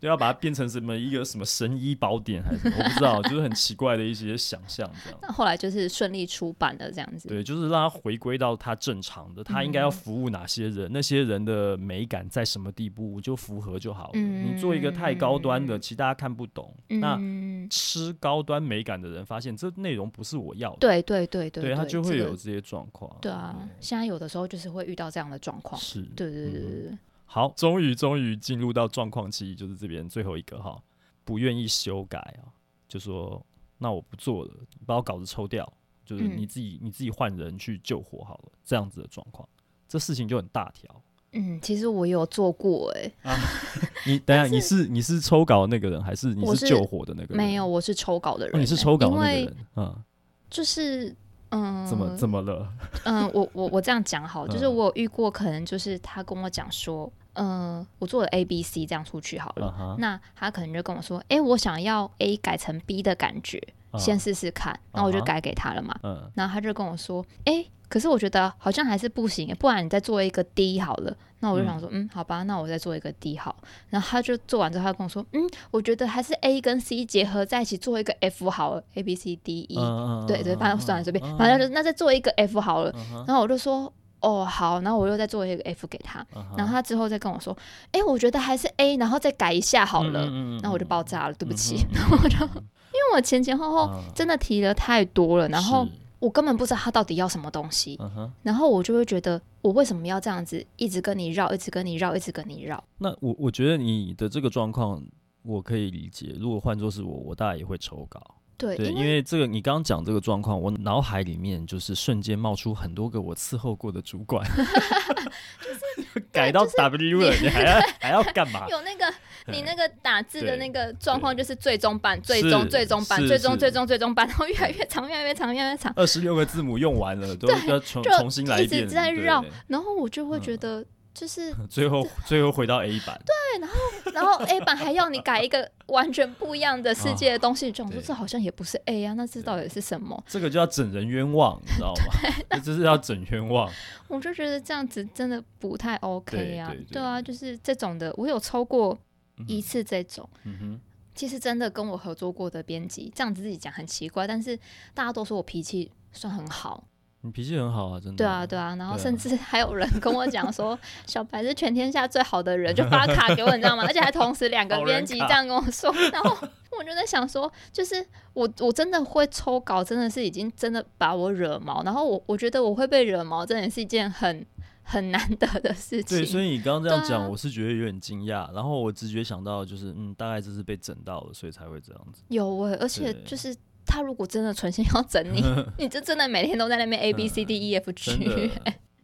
[0.00, 2.76] 就要把它变成什么一个什么神医宝典还是什么？
[2.78, 5.18] 我不知道，就是很奇怪的一些想象这样。
[5.22, 7.28] 那后来就是顺利出版了这样子。
[7.28, 14.12] 对，就是让它回归到它正常的，它应该要服务哪些人，嗯、那些人的美感在什么地步就符合就好了。
[14.14, 16.74] 嗯、你做一个太高端的，其实大家看不懂。
[16.90, 23.16] 嗯、那吃高端美感的人发现这内容不是我要的，对对对对，对他就会有这些状况。
[23.20, 25.80] 对啊，对现在有的时候就是会遇到这样的状况。
[25.80, 26.98] 是，对对对对对。
[27.34, 30.80] 嗯好，终于终于进入到状况期，就是这边最后一个哈，
[31.24, 32.46] 不愿意修改啊，
[32.86, 33.44] 就说
[33.78, 35.70] 那我不做了，你把我稿子抽掉，
[36.06, 39.48] 就是你自己、嗯、你自己换人去救火好了，这样子的状况，
[39.88, 41.02] 这事情就很大条。
[41.32, 43.36] 嗯，其实我有做过哎、欸啊，
[44.06, 47.36] 你等下是你是你是抽稿的那个人，还是你是救火的那个人？
[47.36, 48.60] 没有，我是抽稿的人、欸哦。
[48.60, 50.04] 你是抽稿的那个人，为嗯，
[50.48, 51.12] 就是
[51.48, 52.72] 嗯，怎么怎么了？
[53.04, 57.12] 嗯，我我我这样讲好，就是我有遇过，可能就是他跟我讲说。
[57.34, 59.66] 嗯、呃，我做了 A、B、C 这样出去好了。
[59.66, 59.96] Uh huh.
[59.98, 63.60] 那他可能就跟我说：“哎、欸，我想要 A 改成 B 的感觉
[63.92, 64.00] ，uh huh.
[64.00, 65.94] 先试试看。”那我就改给他了嘛。
[66.02, 66.30] Uh huh.
[66.34, 73.54] 然后他就跟我说：“哎、欸，可是我觉得好像还是不行，不然你再做一个 D 好了。”那我就想说：“嗯，嗯，好吧，那我再做一个 D 好。”
[73.90, 79.76] 然后他就做完之后，他跟我说：“嗯，我觉得还是 A 跟 C 结合在一起做一个 F 好了，A B C D E。
[79.76, 80.24] Uh.
[80.26, 82.92] 对对，反正算了，随便，反正就那再做一个 F 好了。
[82.92, 83.26] Uh.
[83.26, 83.92] 然后我就说。
[84.24, 86.56] 哦，好，然后我又再做一个 F 给他，uh huh.
[86.56, 87.54] 然后他之后再跟我说，
[87.92, 90.24] 哎，我觉得还是 A，然后再改一下好了，
[90.62, 95.86] 然后我就爆炸了，对不起，然 后我就因为我前前后后真的提了太多了，然后
[96.20, 98.30] 我根本不知道他到底要什么东西，uh huh.
[98.42, 102.82] 然后我就会觉得我为什么要这样子一直跟你绕，一直跟你绕，一直跟你绕？
[102.98, 105.02] 那我我觉得你的这个状况
[105.42, 108.20] 我可以理解，如果换作是我，我大概也会抽稿。
[108.56, 114.46] 对，对，因为这个你刚刚讲这个状况，我脑海里面就是瞬间冒出很多个我伺候过的主管，
[115.60, 118.66] 就是 改到 W 了，你还要 还要干嘛？
[118.68, 119.12] 有那个
[119.46, 125.92] 你那个打字的那个状况，就是最终版、最终、最终版、最终、最终、最终版，然后越来越长、越来越长、越来越长。
[125.96, 130.84] 二十六个字母用完了，都要重重新来一遍，一直在绕，然后我就会觉得。
[131.14, 133.76] 就是 最后最后回到 A 版，对，然后
[134.12, 140.20] 然后 A 版还要你改一个完全不一样的世界的东西，这种说这好像也不是 A 啊，那这到底是什么？
[140.26, 142.58] 这个就要整人冤枉，你知道吗？
[142.64, 143.70] 这是要整冤枉。
[144.08, 148.98] 我就觉得这样子真的不太 OK 啊，对啊，就是这种的，我有抽过
[149.46, 150.80] 一次这种，嗯哼，
[151.14, 154.56] 其实真的跟我合作过的编辑这样子自己讲很奇怪，但是
[154.92, 156.84] 大家都说我脾气算很好。
[157.24, 158.16] 你脾气很好啊，真的。
[158.18, 163.82] 对啊，对啊，然后甚至还有人跟我讲说， 小白是全天下最好的人，就发卡给我，你知道吗？
[163.86, 166.36] 而且还同时两个编辑这样跟我说，然后
[166.78, 174.44] 我就在想说，就是我我真的会抽稿，真的是已经真的把我惹毛，然后我我觉得我会被惹毛，真的是一件很
[174.82, 176.18] 很难得的事情。
[176.18, 182.22] 对，所以你刚刚这样讲，啊、我是觉得有点惊讶，然后我直觉想到就是，嗯，大概就是被整到了，所以才会这样子。
[182.28, 183.56] 有诶、欸，而且就是。
[183.86, 185.42] 他如果真的存心要整你，
[185.78, 188.50] 你就真的每天都在那边 A B C D E F G。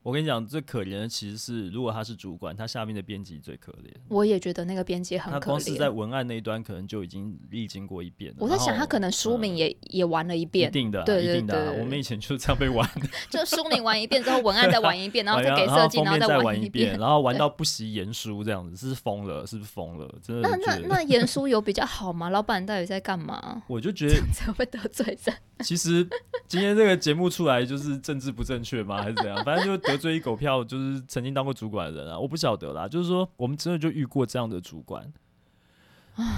[0.02, 3.92] 我跟你讲，最可怜的其实是，如果他是主管，他下面的编辑最可怜。
[4.08, 5.40] 我也觉得那个编辑很可怜。
[5.40, 8.38] 他光是在文案那一端，可能就已经历经过一遍了。
[8.40, 10.70] 我在想，他可能书名也、嗯、也玩了一遍。
[10.70, 11.72] 一定的，对对对，一定的。
[11.74, 20.08] 我们以前就是这样被玩的， 就书名玩一遍之后，文案再玩一遍，然后再给设计，然后再玩一遍，然后玩到不惜言书这样子，是疯了，是不是疯了？
[20.22, 20.48] 真的。
[20.48, 22.30] 那那那言书有比较好吗？
[22.30, 23.62] 老板到底在干嘛？
[23.66, 25.36] 我就觉得这样会得罪人。
[25.62, 26.08] 其实
[26.46, 29.02] 今天这个节目出来，就是政治不正确吗？
[29.02, 29.44] 还是怎样？
[29.44, 30.64] 反正就得罪一狗票。
[30.64, 32.88] 就是曾经当过主管的人啊，我不晓得啦。
[32.88, 35.12] 就是说，我们真的就遇过这样的主管，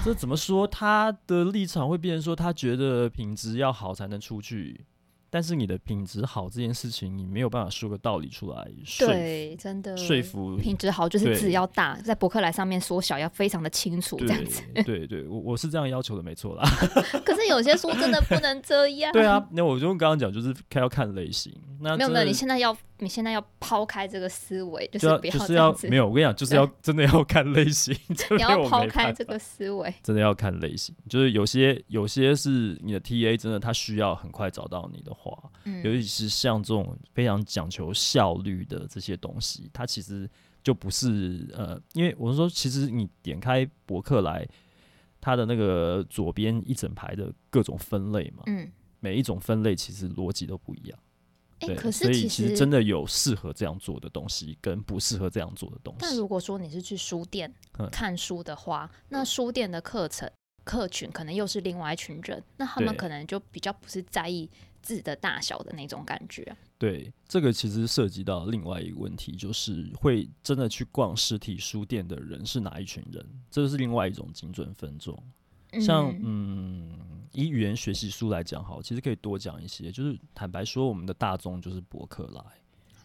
[0.03, 0.67] 这怎么说？
[0.67, 4.85] 他的立场会变成说，他觉得品质要好才能出去。
[5.33, 8.67] 但是你的品质好这件事情，你没有办法说个道理出来。
[8.99, 14.61] 对，真的说服品质好就是字要大，在博客来上面缩小要非常的清楚，这样子。
[14.75, 16.63] 对对，对，我我是这样要求的，没错啦。
[17.25, 19.11] 可是有些书真的不能这样。
[19.11, 21.51] 对啊，那我就刚刚讲，就是要看类型。
[21.81, 26.07] 那没有没有，你现在要你现在要抛开这个思维，就是不要就是要没有。
[26.07, 27.93] 我跟你讲，就是要真的要看类型。
[28.37, 30.95] 你要抛开这个思维， 真的要看类型。
[31.09, 35.11] 就是有些有些是你的 TA，真的他需要很快找到你的。
[35.65, 40.29] 嗯，尤其是像这种非常讲求效率的这些东西，它其实
[40.63, 44.47] 就不是呃，因为我是说，其实你点开博客来，
[45.21, 50.99] 它的那个左边一整排的各种分类嘛，嗯，每一种分类其实逻辑都不一样。
[51.65, 55.99] 对，可是所以其实真的有适合这样做的东西，跟不适合这样做的东西。
[56.01, 57.53] 但如果说你是去书店
[57.91, 60.29] 看书的话，嗯，那书店的课程
[60.63, 64.49] 客群可能又是另外一群人，那他们可能就比较不是在意。
[64.83, 66.45] 字的大小的那种感觉，
[66.77, 73.25] 对，这个其实涉及到另外一个问题，就是会真的去逛实体书店的人是哪一群人？
[73.49, 75.17] 这是另外一种精准分众。
[75.79, 79.91] 像嗯，以语言学习书来讲，好，其实可以多讲一些。
[79.91, 82.41] 就是坦白说，我们的大众就是博客来。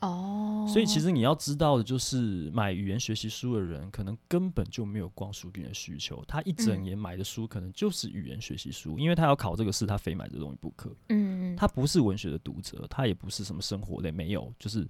[0.00, 10.94] 哦、oh，所以其实你要知道的就是，买语言学习书的人可能根本就没有逛书店的需求，他一整年买的书可能就是语言学习书，嗯，因为他要考这个试，他非买这东西不可。
[11.08, 14.86] 嗯，他不是文学的读者，他也不是什么生活类，没有，就是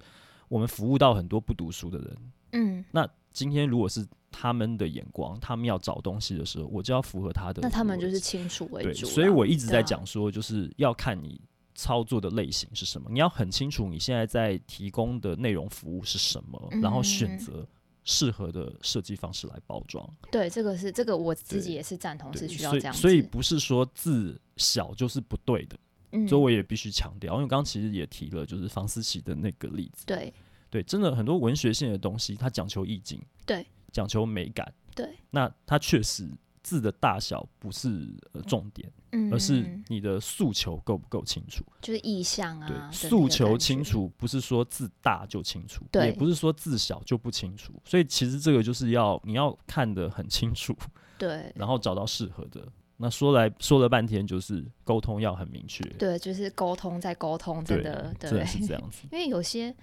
[0.47, 2.17] 我们服务到很多不读书的人。
[2.51, 9.05] 嗯，那今天如果是他们的眼光，他们要找东西的时候，我就要符合他的，那他们就是清楚为主。
[9.05, 11.39] 所以我一直在讲说，就是要看你。
[11.75, 13.09] 操作的类型是什么？
[13.09, 17.65] 你要很清楚你现在在提供的内容服务是什么，嗯、然后选择
[18.03, 20.05] 适合的设计方式来包装。
[20.29, 22.99] 对，这个是这个我自己也是赞同，是需要这样子。
[22.99, 25.77] 所以不是说字小就是不对的，
[26.11, 27.35] 嗯、所以我也必须强调。
[27.35, 30.05] 因为刚刚其实也提了，就是房思琪的那个例子。
[30.05, 30.33] 对
[30.69, 35.17] 对，真的很多文学性的东西，它讲求意境，对，讲求美感，对。
[35.29, 36.29] 那它确实。
[36.61, 42.67] 字的大小不是呃重点，嗯，而是你的诉求够不够清楚，就是意向啊。
[42.67, 47.73] 对，诉求清楚不是说字大就清楚，对，也不是说字小就不清楚。
[47.85, 50.75] 所以其实这个就是要你要看得很清楚，
[51.17, 52.61] 对， 然后找到适合的。
[52.97, 59.07] 那说来说了半天，就是沟通要很明确，对，就是沟通再沟通，真的，对，真的是这样子。
[59.11, 59.73] 因为有些。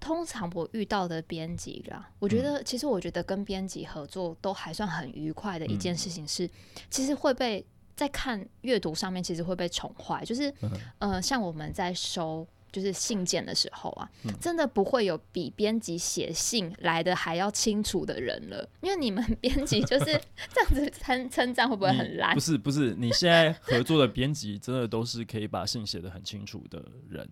[0.00, 6.50] 通常我遇到的编辑啦，我觉得、嗯、其实我觉得跟编辑合作都还算很愉快的一件事情是，嗯、
[6.88, 7.64] 其实会被
[7.96, 20.04] 在看阅读上面其实会被宠坏，就是、嗯、呃像我们在收就是信件的时候啊，嗯、真的不会有比编辑写信来的还要清楚的人了，因为你们编辑就是
[20.52, 22.34] 这样子称称赞会不会很烂？
[22.34, 27.28] 不是不是，你现在合作的编辑真的都是可以把信写的很清楚的人。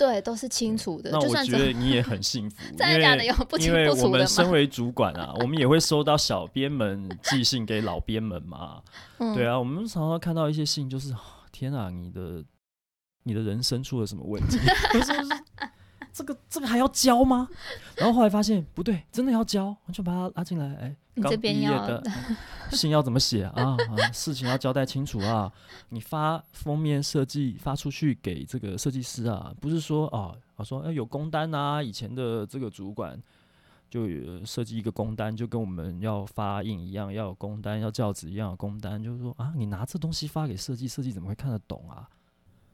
[0.00, 1.10] 对，都是清楚的。
[1.10, 3.22] 那我觉得你也很幸福， 真的假的？
[3.22, 3.84] 有不清不楚的？
[3.84, 8.80] 因为我们身为主管啊，我们也会收到小编们寄信给老编们嘛。
[9.20, 11.14] 嗯、对啊，我们常常看到一些信，就是
[11.52, 12.42] 天啊，你的
[13.24, 14.58] 你的人生出了什么问题？
[16.12, 17.48] 这个这个还要教吗？
[17.96, 20.74] 然后后来发现不对，真的要教，我就把他拉进来。
[20.76, 22.02] 哎，刚毕业的
[22.72, 23.76] 信要怎么写啊，啊？
[24.12, 25.52] 事情要交代清楚啊！
[25.90, 33.20] 你发封面设计发出去给这个设计师啊，不是说啊，我说哎有工单啊，以前的这个主管
[33.88, 42.08] 就有设计一个工单，就跟我们要发印一样，要有工单，要教子一样有工单，就是说啊，你拿这东西发给设计，设计怎么会看得懂啊？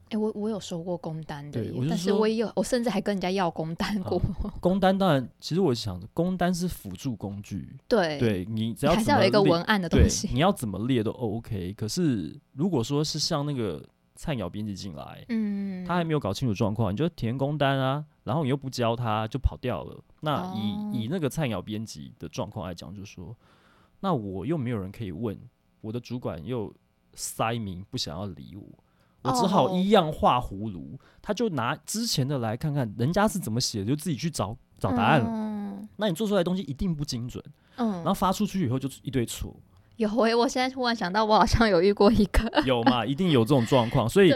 [0.07, 4.17] 哎、欸，我我有收过工单的，但是我也有，我甚至还跟人家要工单过。
[4.19, 7.77] 啊、工单当然，其实我想，工单是辅助工具。
[7.89, 11.73] 对，对你只要还是要有一个文案的东西，你要怎么列都 OK。
[11.73, 20.01] 可是如果说是像那个菜鸟编辑进来，嗯，他还没有搞清楚状况，你就填工单啊，然后你又不教他，就跑掉了。
[20.21, 23.37] 那以、哦、以那个菜鸟编辑的状况来讲，就是说，
[23.99, 25.37] 那我又没有人可以问，
[25.81, 26.73] 我的主管又
[27.15, 28.85] 塞明不想要理我。
[29.23, 30.91] 我只好一样画葫芦。
[30.93, 31.01] Oh.
[31.23, 35.27] 他就拿之前的来看看，人家是怎么写的，就自己去找找答案了。
[35.29, 37.43] 嗯、那你做出来的东西一定不精准，
[37.77, 39.55] 嗯，然后发出去以后就一堆错。
[39.97, 42.63] 有诶、欸，我现在突然想到，我好像有遇过一个。
[42.67, 43.05] 有嘛？
[43.05, 44.09] 一定有这种状况。
[44.09, 44.31] 所以，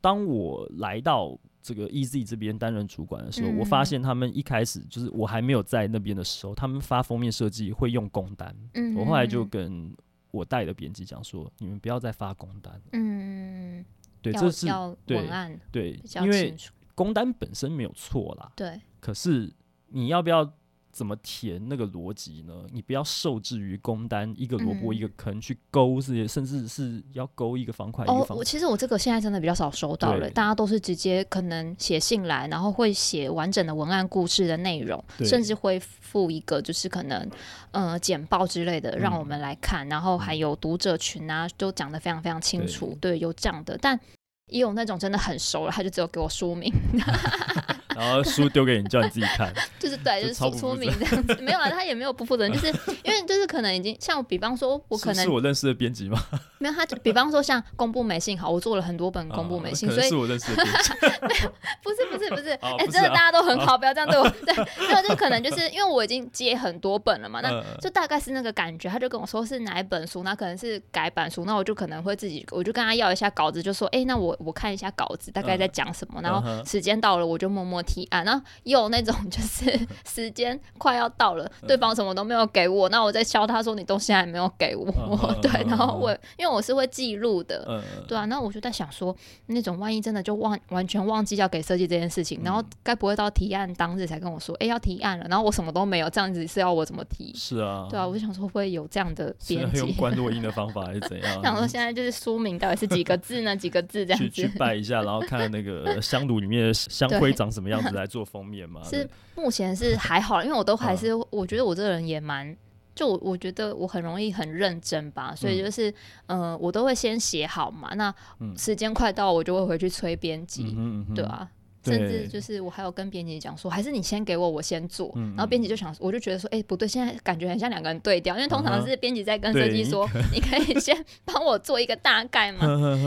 [0.00, 8.56] 当我来到这个 EZ 这边担任主管的时候，嗯、我发现他们一开始就是我还没有在那边的时候，他们发封面设计会用工单。
[8.72, 9.94] 嗯，我后来就跟
[10.30, 12.80] 我带的编辑讲说，你们不要再发工单。
[12.92, 13.84] 嗯，
[14.32, 16.56] 对，这是文案对，对，因为
[16.94, 18.50] 工单本身没有错啦。
[18.56, 19.52] 对，可是
[19.88, 20.52] 你要不要？
[20.94, 22.54] 怎么填那个逻辑呢？
[22.70, 28.36] 你不要受制于工单一个萝卜一个坑去勾这些，甚至是要勾一个方块一个方块。
[28.36, 37.28] 哦，其实我这个现在真的比较少收到了，大家都是直接可能写信来，然后会写完整的文案故事的内容，甚至会附一个就是可能
[37.72, 43.98] 呃简报之类的让我们来看，嗯、然后还有读者群啊都讲的非常非常清楚，对，对，有这样的，但
[44.46, 46.72] 也有那种真的很熟了，他就只有给我书名。
[47.94, 52.66] 然后书丢给你，叫你自己看， 就是对，就是出出名这样子，没有啊，他也没有不负责任，就是
[53.02, 56.18] 因为就是可能已经像比方说，我可能是，是我认识的编辑吗？
[56.58, 60.92] 没有，他就比方说像公布美信，好，我做了很多本公布美信，所以是我认识的编辑，
[61.22, 64.54] 没有，不是不是不是，哎，真的大家都很好，不要这样对我，对，
[64.86, 78.44] 没有，就可能就是因为我已经接很多本了嘛，那就大概是那个感觉，他就跟我说是哪一本书，那可能是改版书，那我就可能会自己，我就跟他要一下稿子，就说，哎，那我我看一下稿子大概在讲什么，然后时间到了我就默默提案，然后。
[78.64, 84.86] 有那种 就是时间快要到了，对方什么都没有给我，那我在敲他说，你东西还没有给我，
[85.42, 89.14] 对，然后我因为我是会记录的，对啊，那我就在想说，
[89.46, 97.32] 那种万一真的就忘完全忘记要给设计这件事情，然后该不会到提案当日才跟我说，哎，要提案了，然后我什么都没有，这样子是要我怎么提？
[97.34, 101.42] 是啊，对啊，我就想说会不会有这样的编辑 用关落音的方法还是怎样？
[101.42, 103.56] 想说现在就是书名到底是几个字呢？
[103.56, 104.28] 几个字这样子？
[104.30, 108.82] 去去拜一下，然后看那个香炉里面的香灰长什么样子 来做封面嘛？
[108.84, 112.56] 是目前是还好，因为我都还是，我觉得我这个人也蛮，
[112.94, 115.92] 就我我觉得我很容易很认真吧，所以就是，
[116.26, 118.14] 呃，我都会先写好嘛，那
[118.56, 120.76] 时间快到，我就会回去催编辑，
[121.14, 121.48] 对啊。
[121.84, 125.12] 甚至就是我还有跟编辑讲说，还是你先给我，我先做。
[125.14, 132.60] 然后编辑就想，我就觉得说，哎，不对，现在感觉很像两个人对调，因为通常是编辑在跟设计说，你可以先 帮我做一个大概嘛。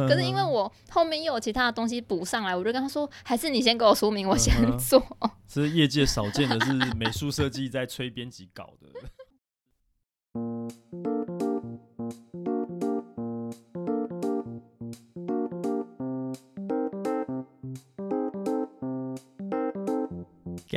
[0.08, 5.02] 可是因为我后面又有其他的东西补上来，我就跟他说，还是你先给我说明，我先做。
[5.48, 8.88] 这是业界少见的是美术设计在催编辑稿的。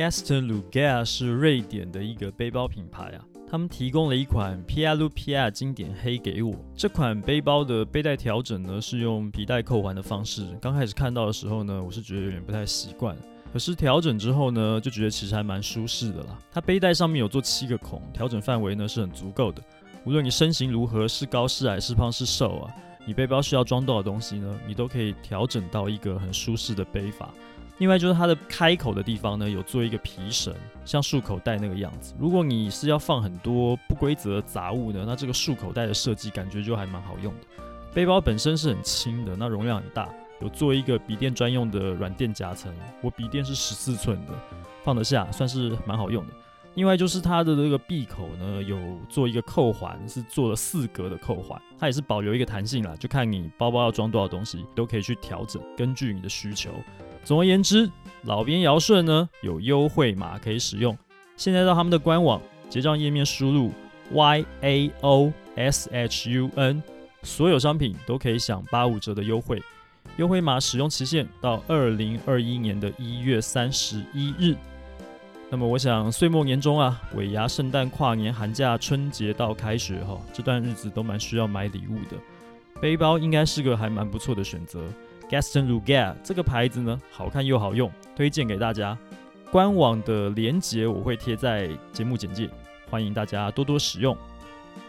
[0.01, 6.55] Gaston l u g a r 是瑞典的一个背包品牌啊，他们提供了一款 p r l p r 经典黑给我。
[6.75, 10.47] 这款背包的背带调整呢，是用皮带扣环的方式。
[10.59, 13.15] 刚开始看到的时候呢，我是觉得有点不太习惯，
[13.53, 16.35] 可是调整之后呢，就觉得其实还蛮舒适的啦。
[16.51, 19.61] 它背带上面有做七个孔，调整范围呢是很足够的。
[20.03, 22.73] 无论你身形如何，是高是矮，是胖是瘦啊，
[23.05, 27.31] 你背包需要装多少东西呢，你都可以调整到一个很舒适的背法。
[27.81, 30.53] 另外就是它的开口的地方呢，有做一个皮绳，
[30.85, 32.13] 像束口袋那个样子。
[32.19, 37.39] 如果你是要放很多不规则杂物呢，那这个束口袋的设计感觉就还蛮好用的。
[37.91, 40.07] 背包本身是很轻的，那容量很大，
[40.41, 42.71] 有做一个笔电专用的软垫夹层。
[43.01, 44.33] 我笔电是十四寸的，
[44.83, 46.33] 放得下，算是蛮好用的。
[46.75, 48.77] 另外就是它的这个闭口呢，有
[49.09, 56.69] 做一个扣环，是做了四格的扣环，它也是保留一个弹性啦，就看你包包要装多少东西，都可以去调整，根据你的需求。
[57.23, 57.89] 总而言之，
[58.23, 60.97] 老边尧舜呢有优惠码可以使用。
[61.37, 63.71] 现在到他们的官网结账页面输入
[64.11, 66.83] Y A O S H U N，
[67.23, 69.61] 所有商品都可以享八五折的优惠。
[70.17, 74.55] 优惠码使用期限到二零二一年的一月三十一日。
[75.49, 82.17] 那么我想岁末年终啊，尾牙、圣诞、跨年、寒假、春节到开学哈，这段日子都蛮需要买礼物的。
[82.81, 84.83] 背包应该是个还蛮不错的选择。
[85.31, 88.97] Gaston Lugère 这个牌子呢，好看又好用，推荐给大家。
[89.49, 92.49] 官网的链接我会贴在节目简介，
[92.89, 94.15] 欢迎大家多多使用。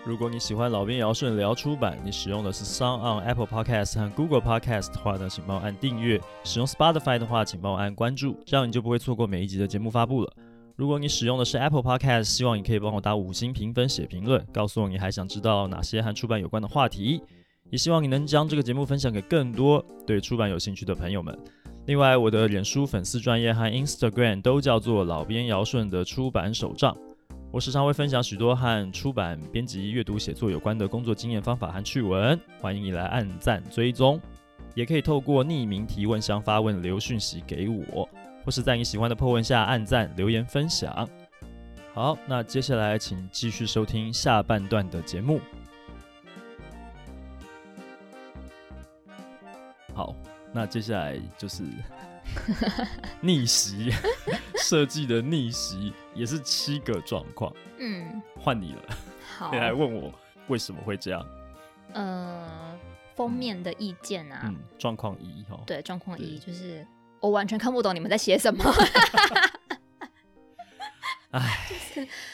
[0.05, 10.33] 如果你喜欢老编尧舜聊出版，你使用的是 SoundOn Apple Podcast 和 Google Podcast 的话呢，请帮我按订阅；使用 Spotify 的话，请帮我按关注，这样你就不会错过每一集的节目发布了。
[10.75, 17.23] 如果你使用的是 Apple Podcast，希望你可以帮我打五星评分、写评论，告诉我你还想知道哪些和出版有关的话题。
[17.73, 21.37] 也希望你能将这个节目分享给更多对出版有兴趣的朋友们。
[21.87, 26.95] 另外，我的脸书粉丝专页和 Instagram 都叫做老编尧舜的出版手账。
[27.51, 34.21] 我时常会分享许多和出版、编辑、阅读、写作有关的工作经验、方法和趣闻，欢迎你来按赞追踪。
[34.75, 38.07] 也可以透过匿名提问箱发问留讯息给我，
[38.45, 41.09] 或是在你喜欢的破文下按赞留言分享。
[41.95, 45.41] 好，那接下来请继续收听下半段的节目。
[49.95, 50.15] 好，
[50.53, 51.65] 那接下来就是
[53.21, 53.93] 逆袭
[54.57, 57.53] 设计的逆袭，也是七个状况。
[57.79, 58.83] 嗯，换你了，
[59.39, 60.13] 好，你来问我
[60.49, 61.27] 为什么会这样？
[61.93, 62.79] 呃，
[63.15, 66.87] 封面的意见啊，嗯，状况一哈，对，状况一就是
[67.21, 68.65] 我完全看不懂你们在写什么。
[71.33, 71.67] 哎，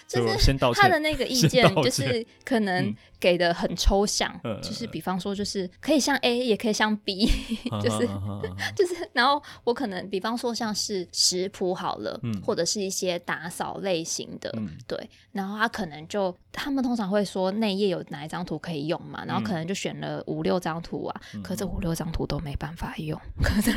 [0.08, 4.28] 就是就是他的那个意见，就是可能给的很抽象，
[4.60, 7.26] 就是比方说，就是可以像 A，也可以像 B，
[7.80, 8.08] 就是
[8.74, 14.52] 就是，然后我可能比方说像是食谱好了，或者是一些打扫类型的，
[14.88, 23.70] 对，然后他可能就他们通常会说内页有哪一张图可以用嘛，然后可能就选了五六张图啊，可这五六张图都没办法用，可是，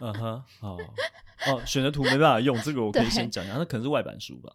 [0.00, 0.78] 嗯哼，好。
[1.46, 4.52] 哦，选的图没办法用，这个我可以先讲讲，那可能是外版书吧。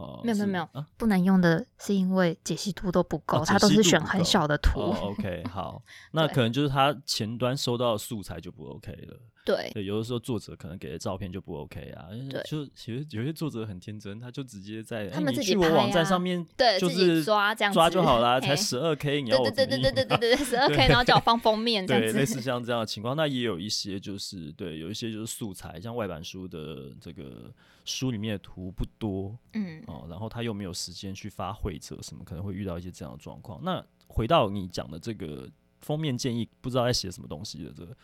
[0.00, 4.80] 哦，没有没有没有，啊、不能用的是因为解析度都不够，它、啊、都是选很小的图。
[4.80, 5.82] 哦、OK，好，
[6.12, 9.20] 那可能就是他前端收到的素材就不 OK 了。
[9.44, 12.08] 对，对，有的时候作者可能给的照片就不 OK 啊。
[12.28, 23.16] 对，就其实有些作者很天真，他就直接在他们自己、欸、去我网站上面，对，就是抓这样抓就好啦， 才十二 K，你要我对对对对对 对对十二 K，然后叫我放封面这样子，对，类似 像这样的情况。
[23.16, 27.50] 那也有一些就是对，有一些就是素材，像外版书的这个
[27.86, 33.58] 书里面的图不多，嗯哦，然后他又没有时间去发会者什么，可能会遇到一些这样的状况。
[33.64, 35.48] 那回到你讲的这个
[35.80, 37.96] 封面建议，不知道在写什么东西的这个。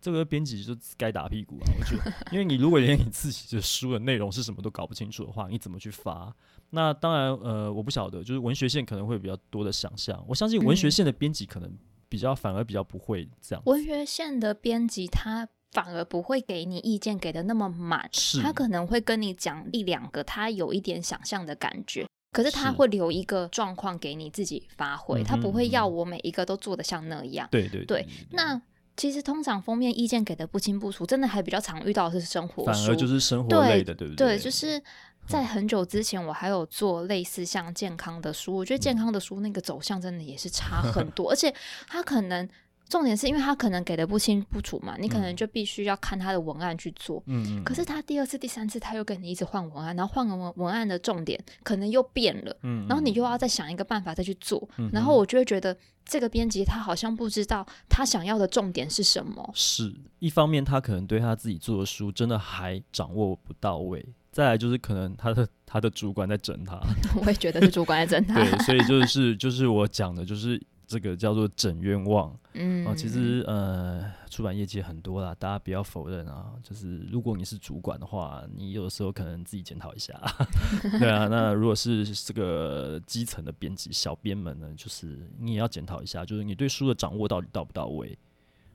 [0.00, 1.66] 这个编辑就该打屁股啊！
[1.78, 6.34] 我觉得，因为你如果连你自己的书的内容是什么都搞不清楚的话，你怎么去发？
[6.70, 10.24] 那当然，呃，我不晓得，就是文学线可能会比较多的想象。
[10.26, 11.70] 我相信文学线的编辑可能
[12.08, 13.62] 比较反而比较不会这样。
[13.66, 27.46] 文学线的编辑他反而不会给你意见给的那么满，是他可能会跟你讲一两个他有一点想象的感觉，可是他会留一个状况给你自己发挥，他不会要我每一个都做的像那样。
[27.50, 28.62] 对对对，对，那。
[29.00, 34.36] 其实通常封面意见给的不清不楚，真的还比较常遇到的是生活书，反而就是生活类的，对，对不对？
[34.36, 34.78] 对，就是
[35.26, 41.54] 在很久之前，我还有做类似像健康的书，嗯、我觉得健康的书那个走向真的也是差 很多，而且
[41.88, 42.46] 它可能。
[42.90, 47.22] 重点是因为他可能给的不清不楚嘛，你可能就必须要看他的文案去做。
[47.26, 52.54] 嗯，可是他第二次、第三次他又跟你一直换文案，然后换个文文案的重点可能又变了。
[52.64, 54.68] 嗯，然后你又要再想一个办法再去做。
[54.76, 55.74] 嗯，然后我就会觉得
[56.04, 59.48] 这个编辑他好像不知道他想要的重点是什么。
[59.54, 64.04] 是一方面，他可能对他自己做的书真的还掌握不到位。
[64.32, 66.80] 再来就是可能他的他的主管在整他。
[67.24, 68.34] 我也觉得是主管在整他。
[68.42, 70.60] 对，所以就是就是我讲的就是。
[70.90, 76.52] 这个叫做整冤枉，嗯，啊，其实呃，出版业界很多啦，大家不要否认啊。
[76.64, 80.20] 就是如果你是主管的话，你有的时候可能自己检讨一下，
[80.98, 81.28] 对啊。
[81.28, 88.18] 那如果是这个基层的编辑、小编们呢，就是你也要检讨一下，就是你对书的掌握到底到不到位，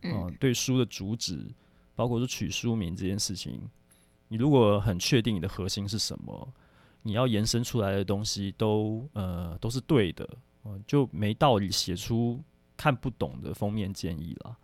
[0.03, 1.45] 嗯、呃，对书的主旨，
[1.95, 3.59] 包括说取书名这件事情，
[4.29, 6.47] 你如果很确定你的核心是什么，
[7.01, 10.25] 你要延伸出来的东西都呃都是对的。
[10.87, 12.41] 就没道理写出
[12.75, 14.57] 看不懂的封面建议了。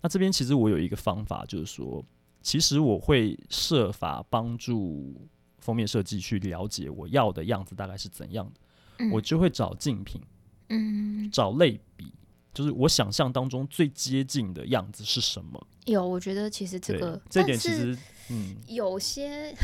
[0.00, 2.04] 那这边其实我有一个方法，就是说，
[2.40, 5.28] 其实我会设法帮助
[5.58, 8.60] 封面设计去了解我要的样子大概是怎样的，
[8.98, 10.20] 嗯、我就会找竞品，
[10.68, 12.12] 嗯，找类比，
[12.54, 15.66] 就是我想象当中最接近的样子是什么。
[15.86, 17.98] 有，我觉得其实这个这点其实，
[18.30, 19.54] 嗯，有些。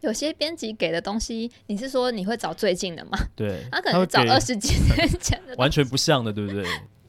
[0.00, 3.18] 有些编辑给的东西，你是说你会找最近的吗？
[3.36, 6.64] 对，他可能找二十几年前的， 完全不像的，对不对？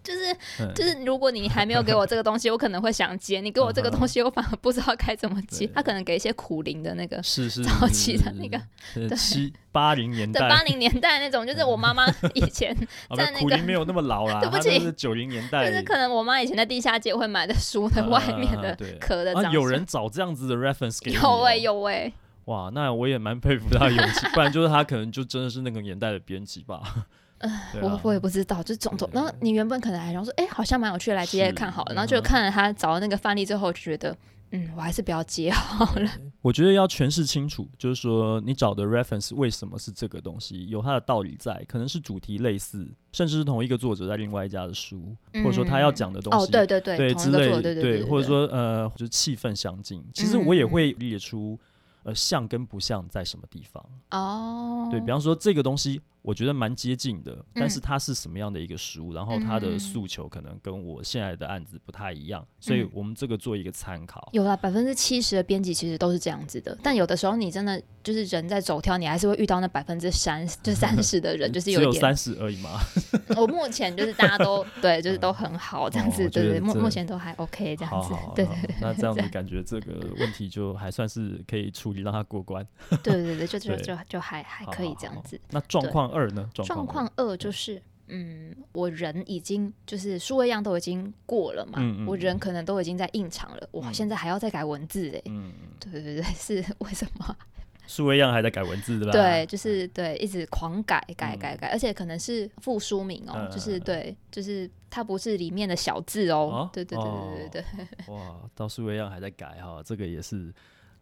[0.05, 0.37] 就 是
[0.75, 5.65] 就是，如果你还没有给我这个东西，我可能会想接；你给我这个东西，我反而不知道该怎么接。
[5.73, 12.05] 他可能给一些苦灵的那个，是是早期的那个，七八零年代，八零年代那种，就是我妈妈
[12.35, 12.71] 以前
[13.17, 19.33] 在那个苦灵没有那么老啦，对不起，是九零年代，就是可能我妈以前在地下街会买的书的外面的壳的。
[19.51, 22.13] 有人找这样子的 reference 给有哎有哎。
[22.45, 27.07] 哇，那我也蛮佩服他的勇气，不然就是他可能就真的是那个年代的编辑吧。
[27.39, 29.09] 呃，我我也不知道，就种种。
[29.11, 31.93] 然后你原本可能还想说，哎，好像蛮有趣的，来接着看好了。
[31.93, 34.15] 然后就看了他找的那个范例之后，就觉得，
[34.51, 36.09] 嗯，我还是不要接好了。
[36.41, 50.01] 我觉得要诠释清楚，就是说你找的 reference 为什么是这个东西，有它的道理在，可能是主题类似，甚至是同一个作者在另外一家的书，或者说他要讲的东西，哦，对对对，对之类，对，或者说呃，就是气氛相近。
[50.13, 51.59] 其实我也会列出。
[52.05, 53.83] 呃，像跟不像在什么地方？
[54.11, 64.27] 哦，对，比方说这个东西，我觉得蛮接近的，但是它是什么样的一个食物，然后它的诉求可能跟我现在的案子不太一样，所以我们这个做一个参考。
[64.33, 72.79] 有了百分之七十的编辑其实都是这样子的，但有的时候你真的就是人在走跳，你还是会遇到那百分之三就三十的人， 就是有只有三十而已嘛。
[73.37, 78.75] 我目前就是大家都 对，就是都很好这样子，对对，目目前都还 OK 这样子，对对对。
[78.81, 82.65] 那这样子感觉这个问题就还算是可以处理，让它过关。
[83.03, 85.39] 对对对，就就就就还还可以这样子。
[85.51, 86.14] 那状况。
[86.15, 86.49] 二呢？
[86.53, 97.35] 状况二就是，嗯，我人已经就是数位样都已经过了嘛，嗯嗯，我人可能都已经在印厂了，我、嗯、现在还要再改文字哎，嗯，对对对，是为什么？
[97.87, 99.11] 数位样还在改文字对吧？
[99.11, 107.85] 对，就是对，一直狂改改改改，嗯、而且可能是副书名哦，嗯、就是对，就是它不是里面的小字哦，哦对对对对对对，
[108.15, 110.51] 哇，到数位样还在改哈，这个也是。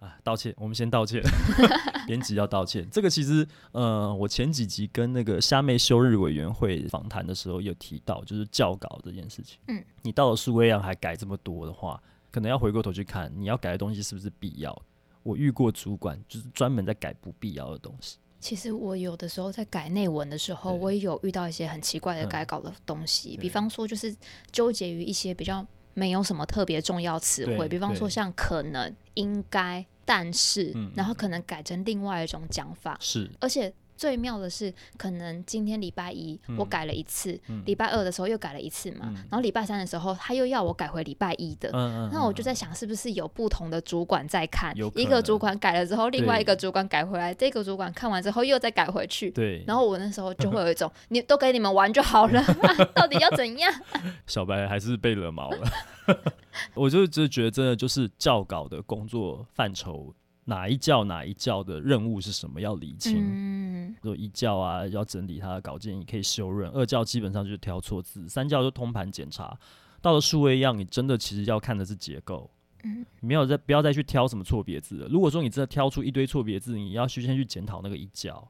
[0.03, 1.21] 啊，道歉，我们先道歉。
[2.05, 2.85] 编辑要道歉。
[2.91, 9.57] 这个其实，呃，我前几集跟那个虾妹休日委员会访谈的时候有提到，就是校稿这件事情。
[9.67, 14.77] 嗯，你到了数位量还改这么多的话，可能要回过头去看，你要改的东西是不是必要？
[15.23, 18.17] 我遇过主管就是专门在改不必要的东西。
[18.41, 24.13] 其实我有的时候在改内文的时候，我也有遇到一些很奇怪的改稿的东西，比方说就是
[24.51, 29.85] 纠结于一些比较没有什么特别重要词汇，比方说像可能、应该。
[30.05, 33.73] 但是，嗯、然后可能改成另外一种讲法，是，而且
[34.03, 37.31] 最妙的是，可能今天礼拜一我改了一次，
[37.65, 52.43] 礼、嗯、拜二的时候又改了一次嘛，嗯、然后礼拜三的时候他又要我改回礼拜一的，嗯、那我就在想，是不是有不同的主管在看，一个主管改了之后，另外一个主管改回来，这个主管看完之后又再改回去，对，然后我那时候就会有一种，你都给你们玩就好了，
[52.93, 53.73] 到底要怎样？
[54.27, 55.71] 小白还是被惹毛了。
[56.75, 60.13] 我就就觉得，真的就是教稿的工作范畴，
[60.45, 63.17] 哪一教哪一教的任务是什么，要理清。
[63.19, 69.57] 嗯，就一教啊，要整理他的稿件，你可以修润；二教基本上就是挑错字；三教就通盘检查。
[70.01, 72.49] 到了数位样，你真的其实要看的是结构。
[72.83, 75.07] 嗯，没有再不要再去挑什么错别字了。
[75.07, 78.45] 如果说你真的挑出一堆错别字，你要去先去检讨那个一教，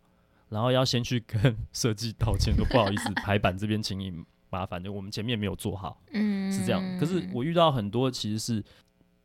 [0.49, 4.13] 然后要先去跟设计道歉，说不好意思，排版这边请你。
[4.49, 6.79] 麻烦的，我们前面没有做好，嗯，是这样。
[6.99, 8.63] 可是我遇到很多，其实是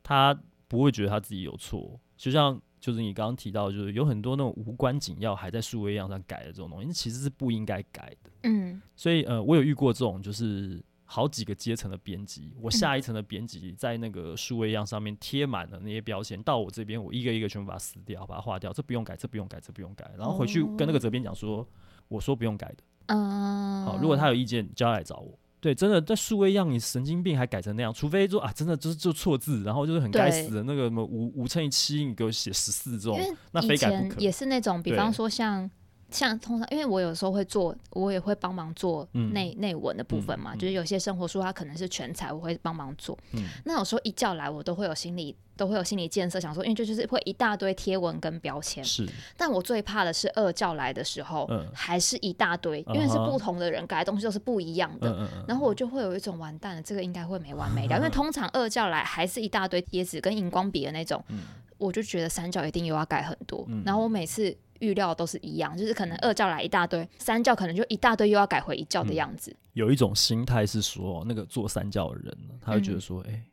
[0.02, 0.34] 他
[0.66, 8.82] 不会觉得他自己有错，就像就是你刚刚提到，就是有很多那种无关紧要还在数位样上改的这种东西，那其实是不应该改的，嗯。
[8.94, 21.66] 所以呃，我有遇过这种，就是好几个阶层的编辑，我下一层的编辑在那个数位样上面贴满了那些标签，到我这边我一个一个全部把它撕掉，把它划掉，这不用改，这不用改，这不用改，然后回去跟那个责编讲说，
[22.08, 22.84] 我说不用改的。
[23.06, 25.38] 嗯，好，如果他有意见，就要来找我。
[25.61, 33.18] 对，真的在数位让，你神经病还改成那样，除非说啊，真的就是就错字，然后就是很该死的那个什么五五乘以七，你给我写十四这种，
[33.52, 34.20] 那非改不可。
[34.20, 35.70] 也是那种，比方说像。
[36.11, 40.54] 像通常，因为我有时候会做，我也会帮忙做内内、嗯、文的部分嘛。
[40.54, 43.16] 嗯、就是有些生活书，它可能是全彩，我会帮忙做。
[43.32, 48.82] 嗯、那有时候一叫来，我都会有心理，都会有心理建设，想说，因为这就是会一大堆贴文跟标签。
[48.82, 49.06] 是。
[49.36, 55.14] 但我最怕的是二叫来的时候，嗯、还是一大堆，因为是不同的人改的东西都是不一样的。
[55.18, 57.96] 嗯、然后我就会有一种完蛋了，这个应该会没完没了。
[57.96, 61.40] 嗯、因为 通常二叫来还是一大堆贴纸跟荧光笔的那种，嗯、
[61.76, 63.66] 我就觉得三角一定又要改很多。
[63.68, 64.56] 嗯、然后我每次。
[64.81, 69.51] 预料都是一样，就是可能二教来一大堆，三教可能就一大堆，又要改回一教的样子。
[69.51, 73.45] 嗯、有一种心态是说，那个做三教的人，他会觉得说，哎、嗯欸，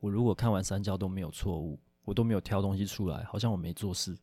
[0.00, 4.16] 我如果看完三教都没有错误，我都没有挑东西出来，好像我没做事。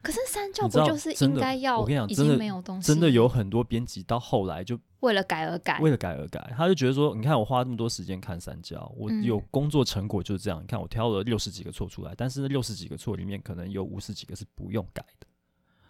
[0.00, 1.80] 可是三教不就是应该要？
[1.80, 10.60] 我跟你讲，真的没有东西，真的有很多编辑到后来就为了改而改，为了改而改，他就觉得说，你看我花那么多时间看三教，我有工作成果就是这样。
[10.60, 15.26] 嗯、你看我挑了六十几个错出来，但是那六十几个错里面，可能有五十几个是不用改的。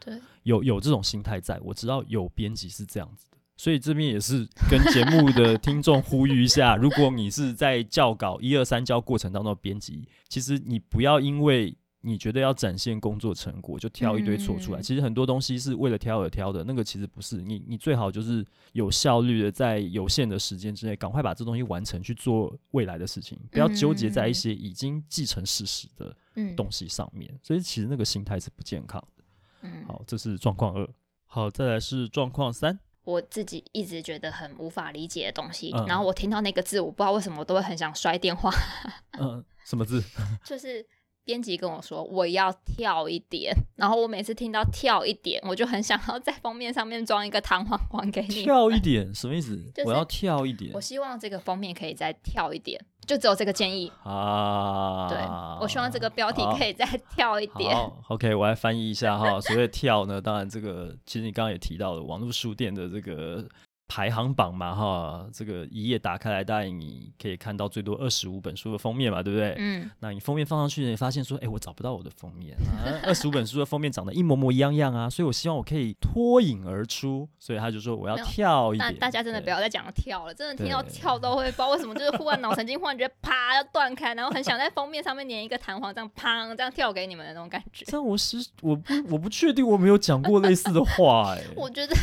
[0.09, 14.79] 对，有有这种心态在，我知道有编辑是这样子的，所以这边也是跟节目的 听众呼吁一下，如果你是在教稿一二三交过程当中的编辑，其实你不要因为你觉得要展现工作成果，就挑一堆错出来。
[14.79, 17.43] 嗯、其实很多东西是为了挑而挑的，那个其实不是。
[17.43, 26.17] 你你最好就是有效率的，在有限的时间之内，赶快把这东西完成，去做未来的事情，不要纠结在一些已经既成事实的
[26.55, 27.29] 东西上面。
[27.33, 29.18] 嗯、所以其实那个心态是不健康的。
[29.63, 30.89] 嗯，好，这是状况二。
[31.27, 32.79] 好，再来是状况三。
[33.05, 38.51] 我自己一直觉得很无法理解的东西，嗯、然后我听到那个字，我不知道为什么我都会很想摔电话。
[39.19, 40.03] 嗯，什么字？
[40.45, 40.85] 就是
[41.29, 48.45] 编辑跟我说我要跳一点，然后我每次听到跳一点，我就很想要在封面上面装一个弹簧还给你。
[48.45, 49.55] 跳一点什么意思？
[49.75, 50.71] 就是、我要跳一点。
[50.73, 55.07] 我希望这个封面可以再跳一点，就只有这个建议啊。
[55.11, 55.19] 对，
[55.61, 57.77] 我希望这个标题可以再跳一点。
[58.09, 59.39] ，OK，我来翻译一下哈。
[59.39, 63.47] 所谓跳呢，当然这个其实你刚刚也提到了网络书店的这个。
[63.89, 69.55] 排行榜嘛，哈，这个一页打开来，大概你可以看到最多二十五本书的封面嘛，对不对？
[69.59, 69.91] 嗯。
[70.01, 78.95] 那你封面放上去，你发现说，哎，我找不到我的封面啊， 二十五本书的封面长得一模模一样样啊，所以我希望我可以脱颖而出，所以他就说我要跳一点。
[78.99, 87.87] 大家真的不要再讲跳了，真的听到跳都会不知道为什么，就是忽然脑神经忽然觉得啪要断开，然后很想在封面上面粘一个弹簧，这样砰这样跳给你们的那种感觉。
[87.89, 91.95] 这样我是我不我不确定我没有讲过类似的话，哎， 我觉得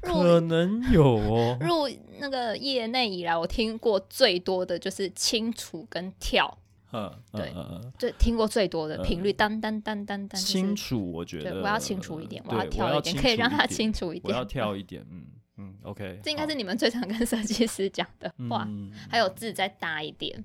[0.00, 1.23] 可能有。
[1.60, 6.58] 入那个业内以来，我听过最多的就是清楚跟跳，
[6.92, 7.52] 嗯，对，
[7.98, 10.40] 就听过最多的频率，当当当当当。
[10.40, 14.32] 清楚，我觉得我要清楚一点，我要跳一点，可以让它清楚一点。
[14.32, 16.20] 我要跳一点，嗯嗯，OK。
[16.22, 18.68] 这应该是你们最常跟设计师讲的话，
[19.08, 20.44] 还有字再大一点，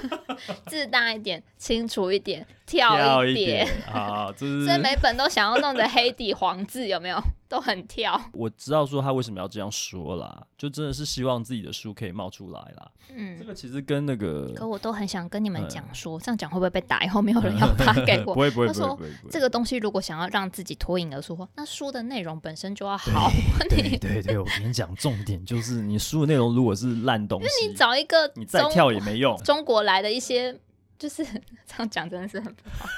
[0.66, 7.20] 字大一点，清楚一点，跳一点啊，所以每本都想要弄的黑底黄字，有没有？
[7.52, 12.90] 都很跳，我知道说他为什么要这样说啦，就真的是希望自己的书可以冒出来啦。
[13.14, 17.04] 嗯，这个其实跟那个，可我都很想跟你们讲说，这样讲会不会被打？
[17.04, 18.32] 以后没有人要发给我。
[18.32, 18.78] 不会不会不会。
[18.78, 18.98] 说
[19.30, 23.30] 这个东西如果想要让自己脱颖而出，那书的内容本身就要好。
[23.68, 29.36] 对 对对，我跟你讲，重点就是你书的内容如果是烂东西，因为你找一个你再跳也没用。
[29.44, 30.58] 中国来的一些。
[30.98, 31.24] 就是
[31.66, 32.88] 这样讲，真的是很不好。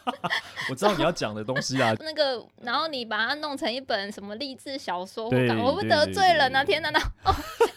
[0.70, 6.64] 我知道你要讲的东西啊， 那个，然后你把它弄成一本什么励志小说，我不得罪人啊！
[6.64, 7.36] 天哪，那哦，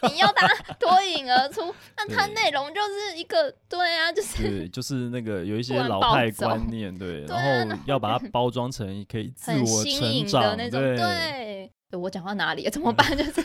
[0.09, 0.47] 你要它
[0.79, 11.69] 脱颖而出，那它内容就是一个，对啊，就是对，就是那个有一些老派观念，对，然后要把它包装成可以自我成长的那种，对。
[11.91, 12.71] 我讲到哪里了？
[12.71, 13.05] 怎么办？
[13.17, 13.43] 就是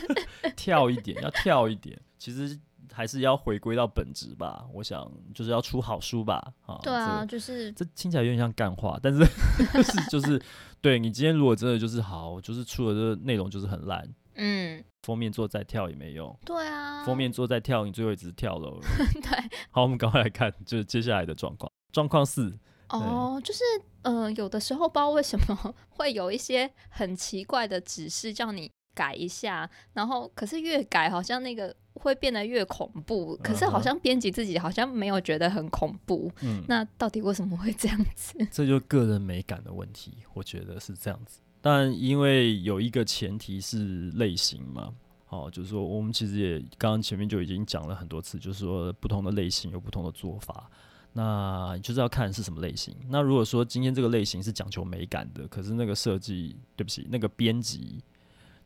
[0.55, 2.57] 跳一点，要跳一点，其实。
[2.91, 9.23] 还是要回归到本质吧，我想就是要出好书吧，啊，对啊，就是这听起来有点像干话，但是
[9.83, 10.41] 是就是
[10.81, 18.79] 对你今天如果真的就是好，就是出了这个内容就是很烂，嗯，封面做再跳也没用，对啊，封面做再跳，你最后一直跳楼，
[19.21, 22.57] 对，好，我们赶快来看，就是接下来的状况，状况四，
[22.89, 23.63] 哦，就是
[24.01, 31.75] 嗯、呃，有的时候不知道为什么会有一些很奇怪的指示叫你改一下，然后可是越改好像那个。
[31.95, 36.31] 会变得越恐怖，可是好像编辑自己好像没有觉得很恐怖。
[36.41, 38.37] 嗯，那到底为什么会这样子？
[38.49, 41.41] 这就个人美感的问题，我觉得是这样子。
[41.59, 44.93] 但因为有一个前提是类型嘛，
[45.27, 50.71] 哦，就是说我们其实也刚刚前面就已经讲了很多次，就是说不同的类型有不同的做法，
[51.11, 52.95] 那就是要看是什么类型。
[53.09, 58.01] 那如果说今天这个类型是讲求美感的，可是那个设计，对不起，那个编辑。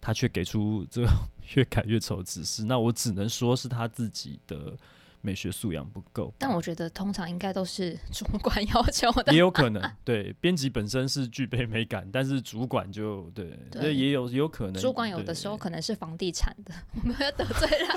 [0.05, 1.07] 他却给出这个
[1.55, 4.77] 越改越丑的指示，那我只能说是他自己的
[5.21, 6.33] 美学素养不够。
[6.37, 9.81] 但我觉得通常应该都是主管要求的，也有可能。
[10.03, 14.81] 对，编辑本身是具备美感，但是主管就对，对，也有也有可能。
[14.81, 17.95] 主管有的时候可能是房地产的，我们要得罪了。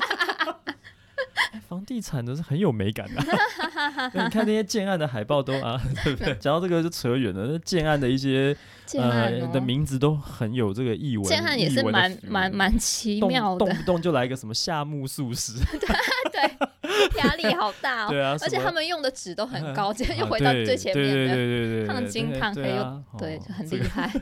[1.68, 3.20] 房地产的是很有美感的，
[4.14, 6.34] 你看那些建案的海报都啊， 对不对？
[6.36, 7.46] 讲到这个就扯远了。
[7.46, 8.56] 那建案的一些
[8.94, 15.54] 呃的名字都很有这个意味，建案也是蛮蛮蛮奇妙的，动不动就来一个什么夏目漱石，
[16.30, 18.08] 对，压力好大哦。
[18.10, 24.12] 对啊，而且他们用的纸都很高，今天又回到最前面的，对对对对，烫金烫黑又对，就很厉害。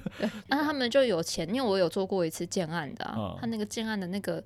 [0.48, 3.04] 然后他们就有钱，因为我有做过一次建案的，
[3.38, 4.42] 他那个建案的那个。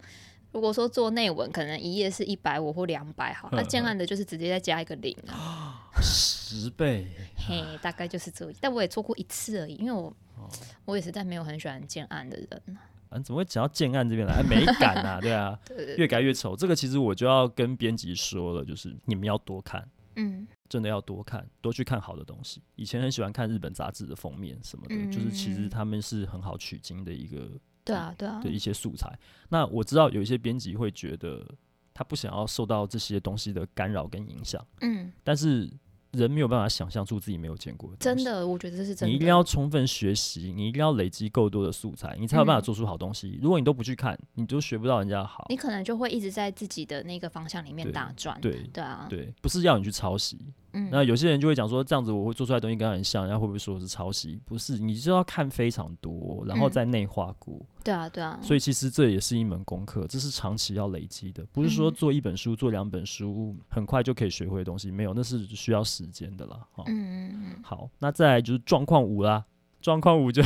[0.51, 8.55] 如果说做内文，可能一页是一百五或两百，好，那建案的就是直接再加一个零啊，十倍， 嘿，大概就是这样。
[8.61, 10.49] 但我也做过一次而已，因为我、哦、
[10.87, 12.79] 我也实在没有很喜欢建案的人
[13.11, 14.43] 啊，怎么会讲到建案这边来？
[14.43, 16.57] 美感啊， 对啊，对对对，越改越丑。
[16.57, 19.87] 这个其实我就要跟编辑说了，就是你们要多看，
[20.17, 22.63] 嗯，真的要多看，多去看好的东西。
[22.75, 27.51] 以前很喜欢看日本杂志的封面什么的，嗯、就是其实他们是很好取经的一个。
[27.89, 29.19] 对啊，对啊，的一些素材。
[29.49, 31.45] 那我知道有一些编辑会觉得
[31.93, 34.65] 他不想要受到这些东西的干扰跟影响。
[34.83, 35.71] 嗯，但是
[36.13, 37.97] 人没有办法想象出自己没有见过的。
[37.99, 39.09] 真的，我觉得这是真的。
[39.09, 43.29] 你一定要充分学习，你一定要累积够多的素材，你才有办法做出好东西。
[43.31, 45.47] 嗯，如果你都不去看，你就学不到人家好。
[45.49, 48.41] 你可能就会一直在自己的那个方向里面打转。
[48.41, 50.39] 对，对，对啊，对，不是要你去抄袭。
[50.73, 54.41] 嗯，那有些人就会讲说，这样子我会做出来的东西跟他很像，人家会不会说我是抄袭？
[54.45, 57.55] 不是，你就要看非常多，然后再内化过。
[57.55, 58.39] 嗯、对啊，对啊。
[58.43, 66.61] 所以其实这也是一门功课，这是长期要累积的，不是说做一本书、嗯、做两本书很快就可以学会的东西，没有，那是需要时间的啦。
[66.87, 67.63] 嗯嗯嗯。
[67.63, 69.45] 好，那再来就是状况五啦，
[69.81, 70.43] 状况五就。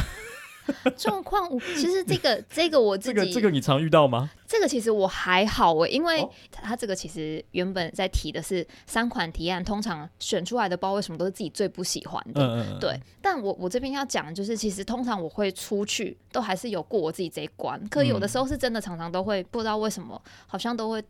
[0.97, 4.31] 状况五，其实这个 这个我自己，这个这个你常遇到吗？
[4.47, 12.43] 这个其实我还好诶，因为他这个其实原本在提的是三款提案，通常选出来的，不知道为什么都是自己最不喜欢的。
[12.45, 17.83] 嗯嗯对，但我我这边要讲就是，其实通常我会出去，都还是有过我自己这一关。
[17.89, 21.03] 可有的时候是真的，常常都会不知道为什么，好像都会。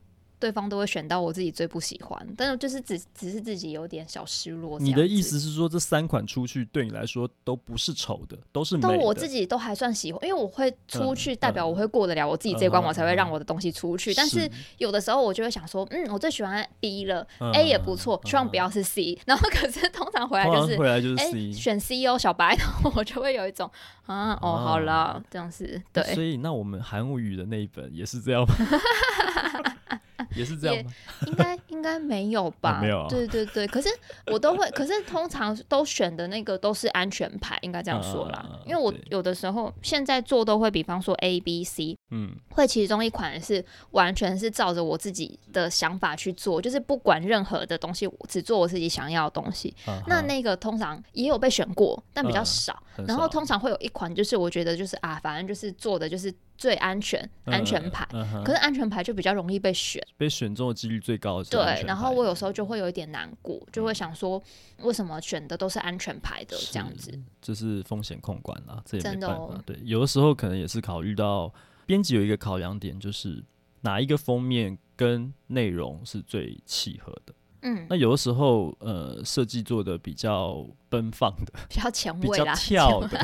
[0.42, 4.76] 对方都会选到我自己最不喜欢，但是就是只只是自己有点小失落。
[4.80, 8.88] 你的意思是说，这三款出去对你来说都不是丑的，都是美的。
[8.88, 14.12] 但我自己都还算喜欢，因为我会出去，代表我会过得了我自己这关，我才会让我的东西出去。
[14.14, 17.24] 但是有的时候我就会想说，嗯，我最喜欢 B 了
[17.54, 19.16] ，A 也不错，希望不要是 C。
[19.24, 23.70] 然后可是通常回来就是回来就是 C，选 C 哦，小白， 然后我就会有一种
[24.06, 26.02] 啊，哦，好了，这样子对。
[26.14, 28.54] 所以那我们韩语的那一本也是这样吗？
[30.34, 30.92] 也是这样吗？
[31.26, 32.80] 应该应该没有吧？
[32.80, 33.06] 没有啊。
[33.08, 33.88] 对对对，可是
[34.26, 38.60] 我都会，可是通常都选的那个都是安全牌，应该这样说啦。
[38.66, 49.74] 因为我有的时候现在做都会，比方说 A、B、C，嗯，会其中一款是完全是照着我自己的想法去做，就是不管任何的东西，我只做我自己想要的东西。
[50.06, 52.82] 那那个通常也有被选过，但比较少。
[53.06, 56.32] 然后通常会有一款，就是我觉得就是啊，反正就是做的就是。
[56.56, 61.50] 最安全安全牌，嗯嗯、可是安全牌就比较容易被选，被选中的几率最高的。
[61.50, 64.40] 对，然后我有时候就会有一点难过，就会想说，
[64.78, 67.12] 为什么选的都是安全牌的这样子？
[67.40, 69.36] 就是风险控管啦，这也没办法。
[69.36, 71.52] 哦、对，有的时候可能也是考虑到
[71.84, 73.42] 编辑有一个考量点，就是
[73.80, 77.34] 哪一个封面跟内容是最契合的。
[77.62, 83.18] 嗯，那有的时候呃，设计做的比较奔放的，比较前卫啦，跳的。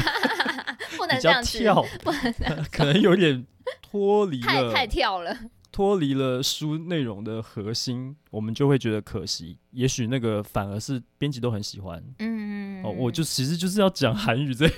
[0.97, 3.45] 不能这样跳，不能这样， 可能有点
[3.83, 5.37] 脱离了，太太跳了，
[5.71, 9.59] 脱离了书内容的核心，我们就会觉得可惜。
[9.73, 12.03] 也许那个反而是编辑都很喜欢。
[12.19, 14.69] 嗯，哦，我就其实就是要讲韩语这，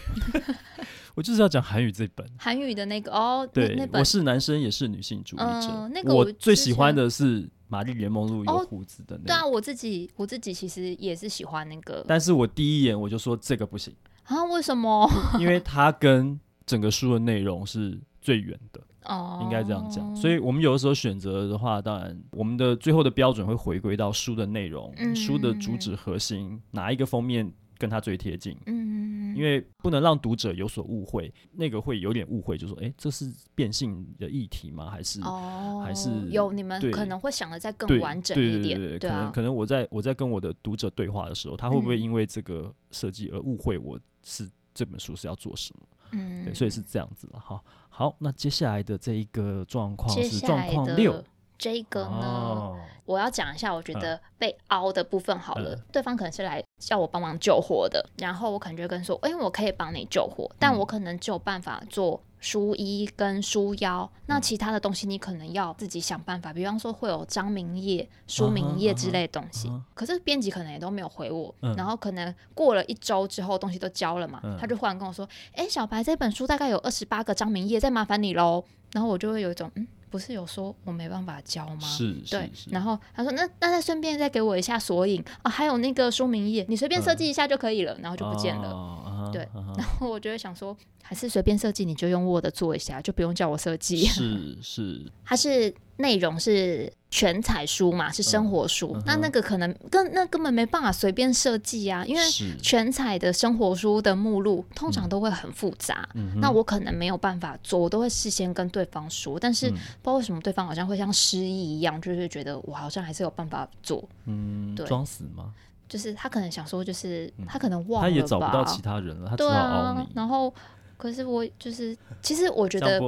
[1.14, 9.26] 我就是要讲韩语这本韩语的那个哦，对，我是男生也是女性主义者，那个我最喜欢的是玛丽莲梦露有胡子的那个。
[9.26, 13.94] 对啊，我自己我自己其实也是喜欢那个，但是我第一眼我就说这个不行。
[14.36, 14.44] 啊？
[14.44, 15.08] 为什么？
[15.38, 20.14] 因为它跟整个书的内容是最远的哦，应该这样讲。
[20.14, 28.56] 所以我们有的时候选择的话，当然我们的最后的标准会回归到书的内容，嗯、书的主旨核心，哪一个封面跟它最贴近。
[28.66, 34.90] 嗯，因为不能让读者有所误会，那个会有点误会，就说，哎，这是变性的议题吗？
[34.90, 38.78] 还是哦，还是有你们可能会想的再更完整一点。
[38.78, 43.98] 对对对，对，可能可能我在我在跟我的读者对话的时候，他会不会因为这个设计而误会我？
[44.22, 45.86] 是这本书是要做什么？
[46.12, 47.62] 嗯，对，所以是这样子了哈。
[47.88, 51.22] 好，那接下来的这一个状况是状况六。
[51.58, 55.74] 这个呢，哦、我要讲一下，我觉得被凹的部分好了。
[55.74, 66.52] 嗯、对方可能是来叫我帮忙救火的，然后我可能就跟说，哎，我可以帮你救火，但我可能只有办法做书衣跟书腰，嗯、那其他的东西你可能要自己想办法。
[66.52, 71.54] 比方说会有章名页、书名页之类的东西，嗯、可是编辑可能也都没有回我。
[71.62, 78.64] 嗯、然后可能过了一周之后，东西都交了嘛，嗯、他就忽然跟我说，哎，小白这本书大概有二十八个章名页，再麻烦你喽。
[78.92, 79.86] 然后我就会有一种嗯。
[80.10, 81.80] 不是有说我没办法教吗？
[81.80, 82.50] 是，对。
[82.70, 89.30] 然后他说：“那那再顺便再给我一下索引啊，还有那个说明页，你随便设计一下就可以了。”然后就不见了。
[89.32, 89.48] 对。
[89.76, 94.04] 然后我就会想说，还是随便设计，你就用 Word 做一下，就不用叫我设计。
[94.04, 95.06] 是是。
[95.24, 96.92] 它是内容是。
[97.12, 102.22] 全彩书嘛，是生活书，嗯、那那个可能跟那根本没办法随便设计啊，因为
[102.62, 115.52] 全彩的生活书的目录通常都会很复杂，嗯、那我可能没有办法做，我都会事先跟对方说，但是不知道为什么对方好像会像失忆一样，就是觉得我好像还是有办法做，嗯，对，装死吗？
[115.88, 120.54] 就是他可能想说，就是他可能忘了吧，他也找不到其他人了，他知道凹你，啊，然后。
[121.00, 123.00] 可是我就是，其实我觉得，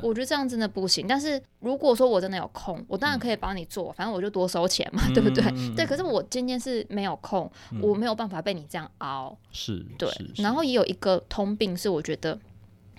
[0.00, 1.06] 我觉得这样真的不行。
[1.08, 5.42] 但是如果说我真的有空，我当然可以帮你做，反正我就多收钱嘛， 对不对？
[5.74, 5.84] 对。
[5.84, 7.50] 可是我今天是没有空，
[7.82, 9.36] 我没有办法被你这样熬。
[9.50, 10.08] 是，对。
[10.36, 12.38] 然后也有一个通病是，我觉得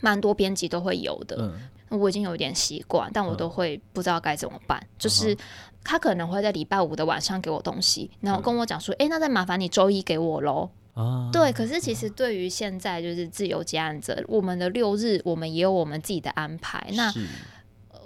[0.01, 1.53] 蛮多编辑都会有的。
[1.89, 4.85] 我已经有一点习惯，但我都会不知道该怎么办。
[4.97, 5.37] 就是
[5.83, 17.11] 他可能会在礼拜五的晚上给我东西，然后跟我讲说：“哎，那再麻烦你周一给我喽。”啊，对，可是其实对于现在就是自由接案者，我们的六日我们也有我们自己的安排，那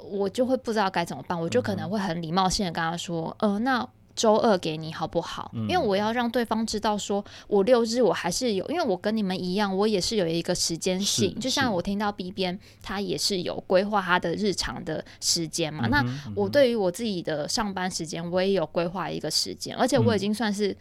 [0.09, 3.85] 我就会不知道该怎么办，我就可能会很礼貌性的跟他说，呃，那
[4.15, 5.51] 周二给你好不好？
[5.53, 11.37] 嗯、因为我要让对方知道，说我六日我还是有，因为我跟你们一样，我也是有一个时间性。
[11.39, 15.85] 就像我听到 B 边，他也是有规划他的日常的时间嘛。
[15.87, 20.75] 嗯、那我对于我自己的上班时间，我也有规划一个时间，而且我已经算是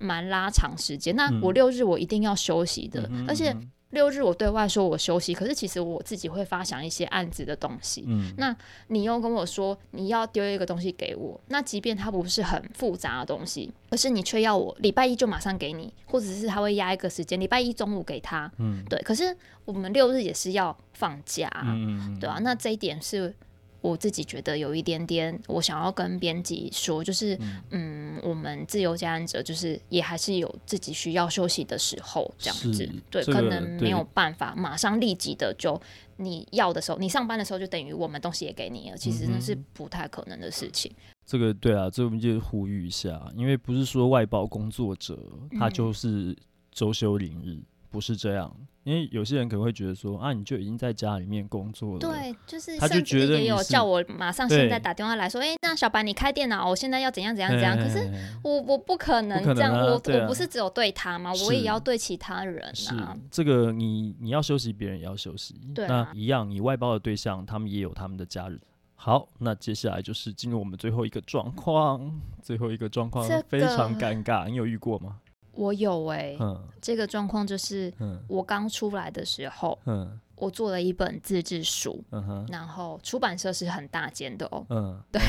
[0.00, 1.14] 蛮拉长时间。
[1.14, 3.56] 嗯、那我六日我一定要休息的，嗯、而且。
[3.90, 8.04] 六日我对外说我休息，可是其实我自己会发想一些案子的东西。
[8.06, 18.48] 嗯，那你又跟我说你要丢一个东西给我，那即便它不是很复杂的东西，可是你却要我礼拜一就马上给你，或者是他会压一个时间，礼拜一中午给他。
[18.58, 18.96] 嗯，对。
[19.02, 23.34] 可是我们六日也是要放假，嗯，对啊，那这一点是。
[23.80, 35.80] 我自己觉得有一点点，我想要跟编辑说，就是，嗯，嗯，我们自由家案者就是也还是有自己需要休息的时候，这样子，对，这个、可能没有办法马上立即的就
[36.16, 40.92] 你要的时候，你上班的时候就等于我们东西也给你了，其实那是不太可能的事情。
[41.24, 45.18] 这个对啊，这我们就呼吁一下，因为不是说外包工作者
[45.58, 46.36] 他就是
[46.70, 47.54] 周休零日。
[47.54, 47.62] 嗯
[47.92, 48.56] 不是这样，
[48.90, 57.78] 因为有些人可能会觉得说啊，你就已经在家里面工作了，对，就是他就觉得也有叫我马上现在打电话来说，哎，那小白你开电脑，我现在要怎样怎样怎样。
[57.78, 58.10] 可是
[58.42, 61.32] 我我不可能这样，我我不是只有对他嘛？
[61.46, 63.16] 我也要对其他人啊。
[63.30, 68.60] 这个你你要休息，别人也要休息，对，那一样，你外包的对象他们也有他们的家人。
[68.96, 75.18] 好，那接下来就是进入我们最后一个状况，最后一个状况非常尴尬，你有遇过吗？
[75.52, 77.92] 我有哎、欸，嗯、这个状况就是
[78.28, 82.02] 我刚出来的时候，嗯、我做了一本自制书，
[82.48, 85.20] 然后出版社是很大间的哦，嗯、对，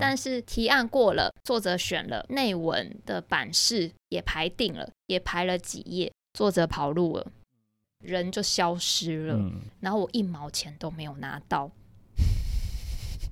[0.00, 7.26] 但是提案过了，作者选了，内文的版式也排定了，也排了几页，作者跑路了，
[8.04, 11.70] 人就消失了，嗯、然后我一毛钱都没有拿到，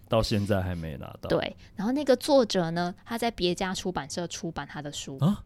[0.08, 1.28] 到现在还没拿到。
[1.28, 5.18] 对，然后那个作者呢，他在别家出版社出版他的书。
[5.18, 5.44] 啊。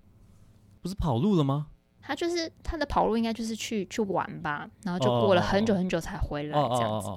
[0.81, 1.67] 不是跑路了吗？
[2.11, 7.09] 他就是他的跑路，应该就是去去玩吧，然后就过了很久很久才回来这样子。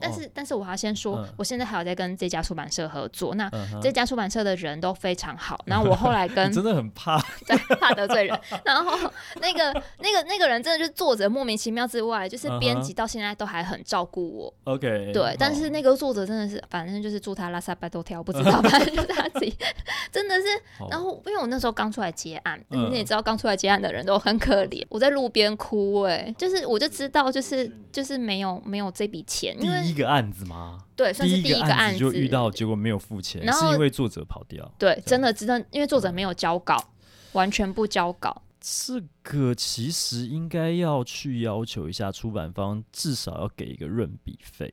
[0.00, 3.34] 但是，但是我要先说，我现在还有在跟这家出版社合作。
[3.34, 3.50] 那
[3.82, 5.60] 这家出版社的人都非常好。
[5.66, 8.40] 然后我后来跟真的很怕，对，怕得罪人。
[8.64, 9.10] 然后
[9.40, 14.54] 那个那个那个人真的就是作者莫名其妙之外，就是编辑到现在都还很照顾我。
[14.72, 15.10] OK。
[15.12, 19.52] 对，但是那个作者真的是，反正就是祝他拉萨拜多跳，不知道，反正就是他自己
[20.12, 20.46] 真的是。
[20.88, 24.19] 然后因为我那时候刚出来接案，你也知道，刚出来接案的人都。
[24.20, 30.78] 很可怜，我在路边哭哎、欸，就是我就知道，就是就是没有没有这笔钱，因为第一个案子吗？
[30.94, 34.70] 对，算是第一个案子就遇到，结果没有付钱，然是因为作者跑掉。
[34.78, 36.94] 对，真的真的，因为作者没有交稿，嗯、
[37.32, 38.42] 完全不交稿。
[38.60, 44.70] 这个其实应该要去要求一下出版方，至少要给一个润笔费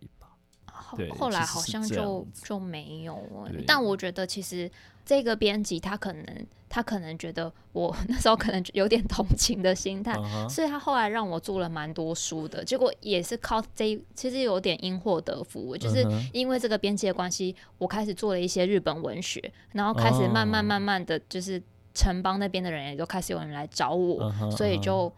[1.18, 4.70] 后来好像就就没有了，但我觉得其实。
[5.08, 6.26] 这个编辑他可能
[6.68, 10.50] 他可能觉得我 那时候可能有点同情的心态，uh huh.
[10.50, 21.64] 所以他后来让我做了蛮多书的，结果也是靠这其实有点因祸得福，就是因为这个编辑的关系，我开始做了一些日本文学，然后开始慢慢慢慢的就是
[21.94, 24.52] 城邦那边的人也都开始有人来找我，uh huh.
[24.52, 25.10] 所以就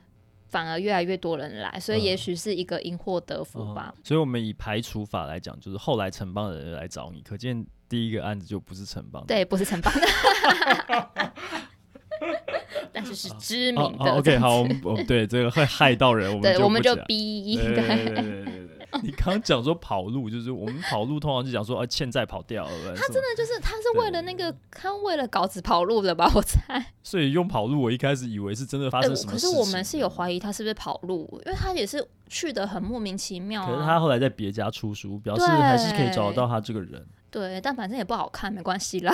[0.49, 3.93] 反而越来越多人来，所以也许是一个因祸得福吧。
[3.95, 4.07] Uh.
[4.07, 7.65] 所以我们以排除法来讲，就是后来城邦的人来找你，可见。
[7.89, 11.31] 第一个案子就不是城邦，对，不是城邦的，
[12.93, 14.11] 但是是知名的。
[14.11, 17.57] OK，好，我们对这个会害到人，我们对，我们就逼。
[17.57, 18.58] 对对对对。
[19.03, 22.95] 你刚刚讲说跑路，就是我们跑路通常就讲说啊，欠债跑掉了。
[22.95, 26.31] 他真的就是他是为了那个，他为了稿子跑路的吧？
[26.35, 26.93] 我猜。
[27.03, 29.33] 所以用跑路，我一开始以为是真的发生什么事。
[29.33, 33.65] 可是我们是有怀疑他是不是跑路，因为他也是去的很莫名其妙。
[33.65, 37.05] 可是他后来在别家出书，表示还是可以找得到他这个人。
[37.31, 39.13] 对，但反正也不好看，没关系啦。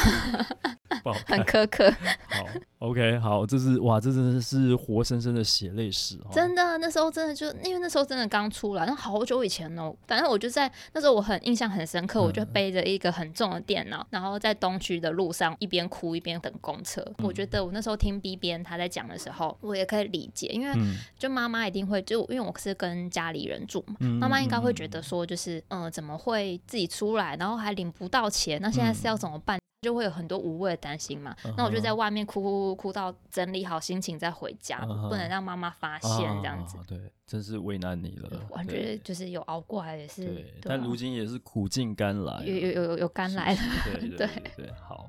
[1.04, 1.92] 不好看，很苛刻。
[2.30, 2.46] 好
[2.80, 6.30] ，OK，好，这是哇，这真的是活生生的血泪史哦。
[6.32, 9.96] 真的，那时候真的就因为那时候真的刚出来，那好久以前哦。
[10.08, 17.02] 反正我就在那时候，我很印象很深刻，我就背着一个很重的电脑，嗯、然后在东区的路上一边哭一边等公车。
[17.18, 20.74] 嗯、我觉得我那时候听 B 边他在讲的时候，我也可以理解，因为
[21.18, 28.60] 就妈妈一定会就因为我是跟家里人住嘛，妈妈应该会觉得说就是嗯、呃，怎么会自己出来，然后还领不到钱？
[28.62, 29.60] 那现在是要怎么办？
[29.86, 31.54] 嗯就会有很多无谓的担心嘛，uh huh.
[31.58, 35.10] 那我就在外面哭哭哭哭到整理好心情再回家，uh huh.
[35.10, 36.12] 不能让妈妈发现
[36.42, 36.76] 这样子。
[36.78, 36.88] Uh.
[36.88, 38.42] 对，真是为难你了。
[38.50, 43.60] 我觉得就是有熬过来也是，对，但如今也是苦尽甘来，有有有有甘来了。
[44.18, 44.28] 对，
[44.58, 45.06] 对，好，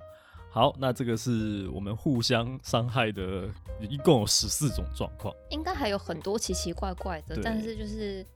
[0.50, 3.48] 好，那这个是我们互相伤害的，
[3.80, 8.26] 一共有十四种状况，应该还有很多奇奇怪怪的，但是就是。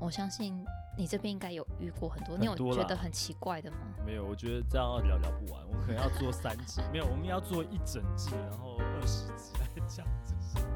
[0.00, 0.64] 我相信
[0.96, 3.76] 你这边应该有遇过很多，很多你有觉得很奇怪的吗？
[4.04, 10.66] 没有，我觉得这样聊聊不完，我们可能要做三集， 没有，我们要做一整季，然后二十集来讲这些。